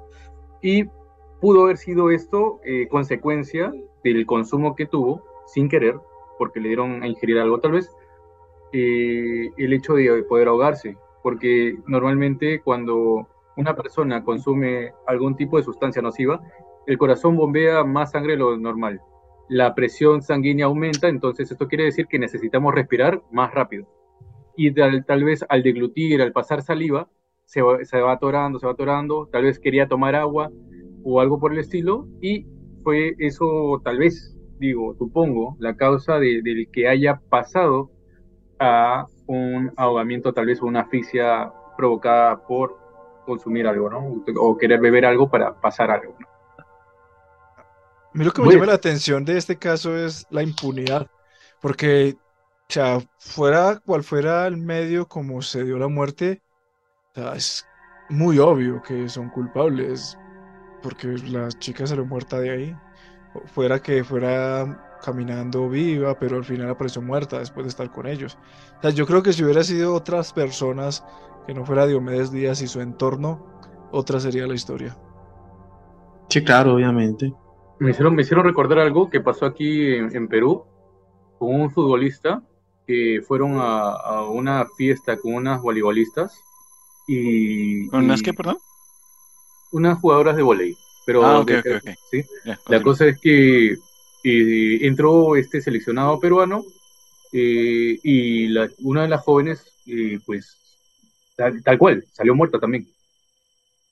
[0.64, 0.86] y
[1.40, 3.72] pudo haber sido esto consecuencia
[4.04, 6.00] del consumo que tuvo sin querer,
[6.40, 7.60] porque le dieron a ingerir algo.
[7.60, 7.96] Tal vez,
[8.72, 16.02] el hecho de poder ahogarse, porque normalmente cuando una persona consume algún tipo de sustancia
[16.02, 16.42] nociva,
[16.88, 19.02] el corazón bombea más sangre de lo normal.
[19.50, 23.86] La presión sanguínea aumenta, entonces esto quiere decir que necesitamos respirar más rápido.
[24.56, 27.10] Y tal, vez al deglutir, al pasar saliva,
[27.46, 30.50] se va, se atorando, se va atorando, tal vez quería tomar agua
[31.04, 32.48] o algo por el estilo, y
[32.84, 37.92] fue eso tal vez, digo, supongo, la causa de- del que haya pasado
[38.60, 42.78] a un ahogamiento, tal vez una asfixia provocada por
[43.26, 44.24] consumir algo, ¿no?
[44.40, 46.16] O querer beber algo para pasar algo.
[46.20, 46.37] ¿no?
[48.18, 48.50] A mí lo que me Bueno.
[48.50, 51.08] llama la atención de este caso es la impunidad,
[51.60, 52.18] porque,
[52.70, 56.42] o sea, fuera cual fuera el medio como se dio la muerte,
[57.16, 57.70] o sea, es
[58.10, 60.20] muy obvio que son culpables,
[60.82, 62.82] porque la chica salió muerta de ahí,
[63.34, 68.08] o fuera que fuera caminando viva, pero al final apareció muerta después de estar con
[68.08, 68.40] ellos.
[68.80, 71.06] O sea, yo creo que si hubiera sido otras personas,
[71.48, 73.46] que no fuera Diomedes Díaz y su entorno,
[73.92, 75.00] otra sería la historia.
[76.30, 77.34] Sí, claro, obviamente.
[77.80, 80.64] Me hicieron, me hicieron recordar algo que pasó aquí en, en Perú
[81.38, 82.42] con un futbolista
[82.88, 86.34] que fueron a, a una fiesta con unas voleibolistas
[87.08, 88.58] y, ¿Con unas qué, perdón?
[89.72, 90.78] unas jugadoras de voleibol.
[91.06, 91.90] Pero Ah, ok, de- ok, ok.
[92.12, 92.24] ¿sí?
[92.68, 93.78] La cosa es que
[94.34, 96.64] entró este seleccionado peruano
[97.32, 100.58] eh, y la- una de las jóvenes, eh, pues,
[101.36, 102.88] tal, tal cual, salió muerta también.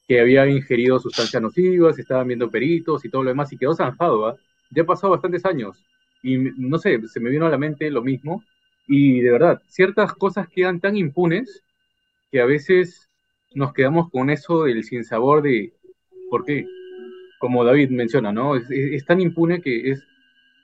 [0.08, 4.38] Que había ingerido sustancias nocivas, estaban viendo peritos y todo lo demás, y quedó zanjado.
[4.72, 5.84] Ya han pasado bastantes años.
[6.22, 8.44] Y no sé, se me vino a la mente lo mismo.
[8.88, 11.64] Y de verdad, ciertas cosas quedan tan impunes
[12.32, 13.10] que a veces
[13.54, 15.74] nos quedamos con eso del sinsabor de
[16.30, 16.68] por qué,
[17.40, 18.56] como David menciona, ¿no?
[18.56, 20.04] Es tan impune que es,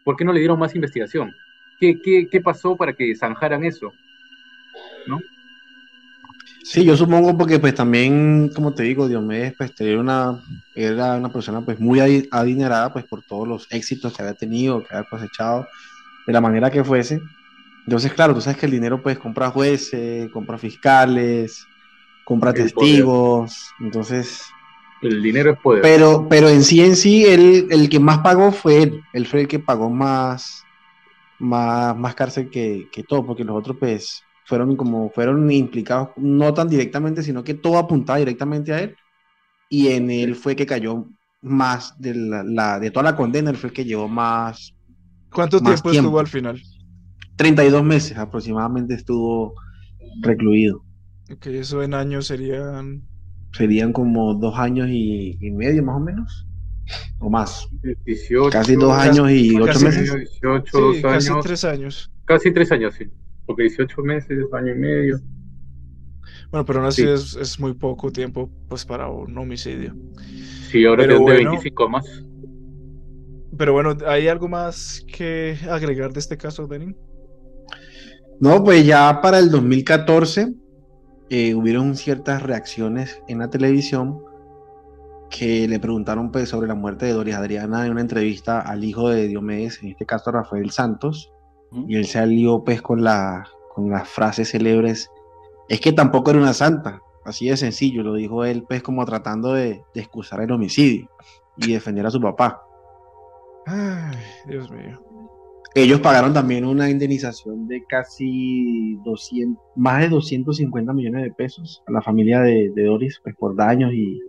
[0.03, 1.31] ¿por qué no le dieron más investigación?
[1.79, 3.93] ¿Qué, qué, qué pasó para que zanjaran eso?
[5.07, 5.19] ¿No?
[6.63, 10.39] Sí, yo supongo porque pues también, como te digo, Diomedes pues era una,
[10.75, 14.83] era una persona pues muy adi- adinerada pues por todos los éxitos que había tenido,
[14.83, 15.67] que había cosechado,
[16.27, 17.21] de la manera que fuese.
[17.85, 21.67] Entonces, claro, tú sabes que el dinero pues compra jueces, compra fiscales,
[22.23, 24.43] compra El testigos, entonces,
[25.01, 25.83] El dinero es poder.
[25.83, 29.41] pero, pero en sí en sí, él, el que más pagó fue él, él fue
[29.41, 30.63] el que pagó más,
[31.39, 36.53] más, más cárcel que, que todo, porque los otros pues fueron como, fueron implicados, no
[36.53, 38.95] tan directamente, sino que todo apuntaba directamente a él,
[39.69, 41.07] y en él fue que cayó
[41.41, 44.73] más de la, la- de toda la condena, él fue el que llevó más,
[45.31, 46.07] ¿Cuánto Más tiempo, tiempo.
[46.07, 46.61] estuvo al final?
[47.37, 49.55] 32 meses aproximadamente estuvo
[50.21, 50.83] recluido.
[51.31, 53.03] Ok, eso en años serían.
[53.53, 56.47] Serían como dos años y, y medio más o menos,
[57.19, 57.67] o más,
[58.05, 60.13] 18, casi dos años y ocho casi- meses.
[60.13, 61.45] 18, Sí, dos casi años.
[61.45, 62.11] tres años.
[62.25, 63.05] Casi tres años, sí.
[63.45, 65.19] Porque 18 meses, año y medio.
[66.51, 67.07] Bueno, pero aún así Sí.
[67.09, 69.95] es, es muy poco tiempo pues para un homicidio.
[70.69, 71.51] Sí, ahora Pero de bueno.
[71.51, 72.05] 25 más.
[73.57, 76.95] Pero bueno, ¿hay algo más que agregar de este caso, Denin?
[78.39, 80.53] No, pues ya para el 2014
[81.29, 84.19] eh, hubieron ciertas reacciones en la televisión
[85.29, 89.09] que le preguntaron pues, sobre la muerte de Doris Adriana en una entrevista al hijo
[89.09, 91.31] de Diomedes, en este caso Rafael Santos,
[91.73, 95.09] Y él salió pues con, la, con las frases célebres,
[95.69, 99.53] es que tampoco era una santa, así de sencillo, lo dijo él pues como tratando
[99.53, 101.09] de, de excusar el homicidio
[101.57, 102.61] y defender a su papá.
[103.65, 104.17] Ay,
[104.47, 104.99] Dios mío.
[105.73, 111.91] Ellos pagaron también una indemnización de casi 200, más de 250 millones de pesos a
[111.93, 114.19] la familia de, de Doris, pues por daños y,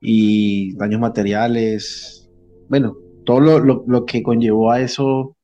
[0.00, 2.28] y daños materiales.
[2.68, 5.36] Bueno, todo lo, lo- lo que conllevó a eso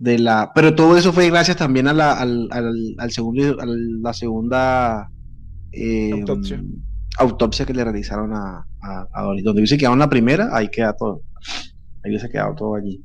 [0.00, 0.50] de la...
[0.54, 5.08] Pero todo eso fue gracias también a la, al, al- al segundo, a la segunda
[5.72, 6.64] eh, Autopsia.
[7.18, 9.22] autopsia que le realizaron a, a.
[9.22, 11.22] Donde hubiese quedado en la primera, ahí queda todo.
[12.02, 13.04] Ahí hubiese quedado todo allí.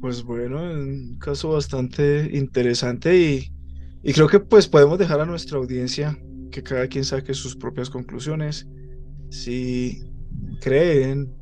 [0.00, 3.52] Pues bueno, un caso bastante interesante y,
[4.02, 6.18] y creo que pues podemos dejar a nuestra audiencia
[6.50, 8.66] que cada quien saque sus propias conclusiones.
[9.30, 10.02] Si
[10.60, 11.32] creen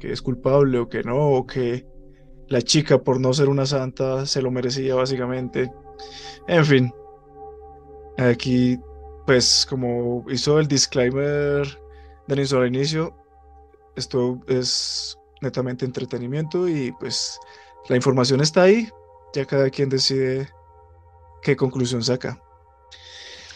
[0.00, 1.86] que es culpable o que no, o que
[2.52, 5.72] la chica por no ser una santa se lo merecía básicamente.
[6.46, 6.94] En fin,
[8.18, 8.78] aquí
[9.26, 11.66] pues como hizo el disclaimer
[12.28, 13.16] Denis al inicio,
[13.96, 17.38] esto es netamente entretenimiento y pues
[17.88, 18.86] la información está ahí,
[19.32, 20.50] ya cada quien decide
[21.40, 22.38] qué conclusión saca.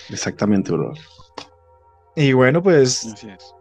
[0.08, 0.72] Exactamente.
[2.18, 3.14] Y bueno, pues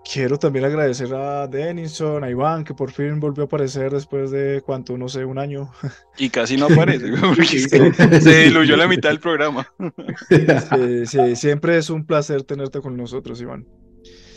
[0.10, 4.62] quiero también agradecer a Denison, a Iván, que por fin volvió a aparecer después de
[4.66, 5.70] cuánto, no sé, un año.
[6.18, 7.60] Y casi no aparece, porque
[8.22, 9.68] se diluyó la mitad del programa.
[10.30, 13.68] Sí, sí, siempre es un placer tenerte con nosotros, Iván.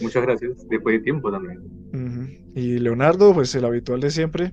[0.01, 0.69] Muchas gracias.
[0.69, 2.51] Después de tiempo también.
[2.57, 4.53] Y Leonardo, pues el habitual de siempre.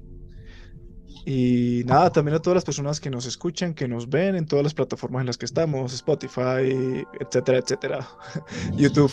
[1.25, 4.61] Y nada, también a todas las personas que nos escuchan, que nos ven en todas
[4.61, 8.07] las plataformas en las que estamos, Spotify, etcétera, etcétera,
[8.75, 9.11] YouTube.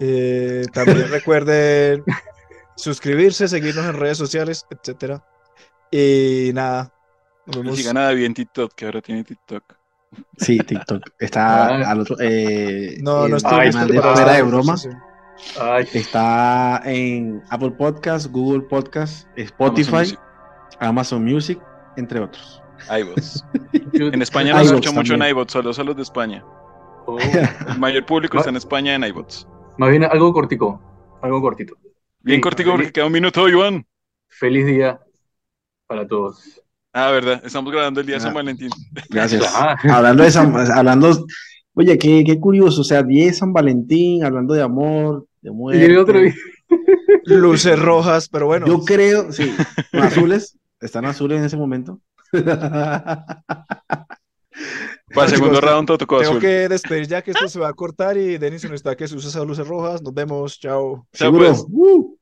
[0.00, 2.02] Eh, también recuerden
[2.76, 5.24] suscribirse, seguirnos en redes sociales, etcétera.
[5.90, 6.92] Y nada,
[7.46, 7.76] nos vemos.
[7.76, 9.62] si gana David en TikTok, que ahora tiene TikTok.
[10.38, 11.02] Sí, TikTok.
[11.18, 11.90] Está Ah.
[11.90, 12.16] al otro.
[12.20, 13.94] Eh, No, no en estoy canal de
[14.34, 14.76] de broma.
[15.60, 20.20] Ay, Está en Apple Podcast, Google Podcast, Amazon Spotify, Music,
[20.80, 21.60] Amazon Music,
[21.96, 22.62] entre otros.
[23.92, 26.44] yo- En España no se escucha mucho en iVoox, solo son los de España.
[27.06, 29.46] Oh, El mayor público está en España en iVoox.
[29.78, 30.80] Más bien algo cortico.
[31.22, 31.74] Algo cortito.
[32.20, 33.86] Bien Sí, cortico porque feliz- queda un minuto, Iván.
[34.28, 35.00] Feliz día
[35.86, 36.60] para todos.
[36.92, 38.34] Ah, verdad, estamos grabando el día de San Ah.
[38.34, 38.70] Valentín.
[39.08, 39.42] Gracias.
[39.54, 41.26] Ah, hablando de San, hablando,
[41.74, 45.84] oye, qué, qué curioso, o sea, 10 San Valentín, hablando de amor, de y muerte.
[45.86, 46.34] el otro día.
[47.24, 48.66] Luces rojas, pero bueno.
[48.66, 49.54] Yo creo, sí,
[49.92, 52.00] azules, están azules en ese momento.
[55.14, 56.40] Para el segundo chicos, round todo tocó Tengo azul.
[56.40, 59.28] que despedir ya que esto se va a cortar y Denison está que se usa
[59.28, 60.02] esas luces rojas.
[60.02, 61.06] Nos vemos, chao.
[61.12, 61.64] Chao, pues.
[61.68, 62.16] Uh.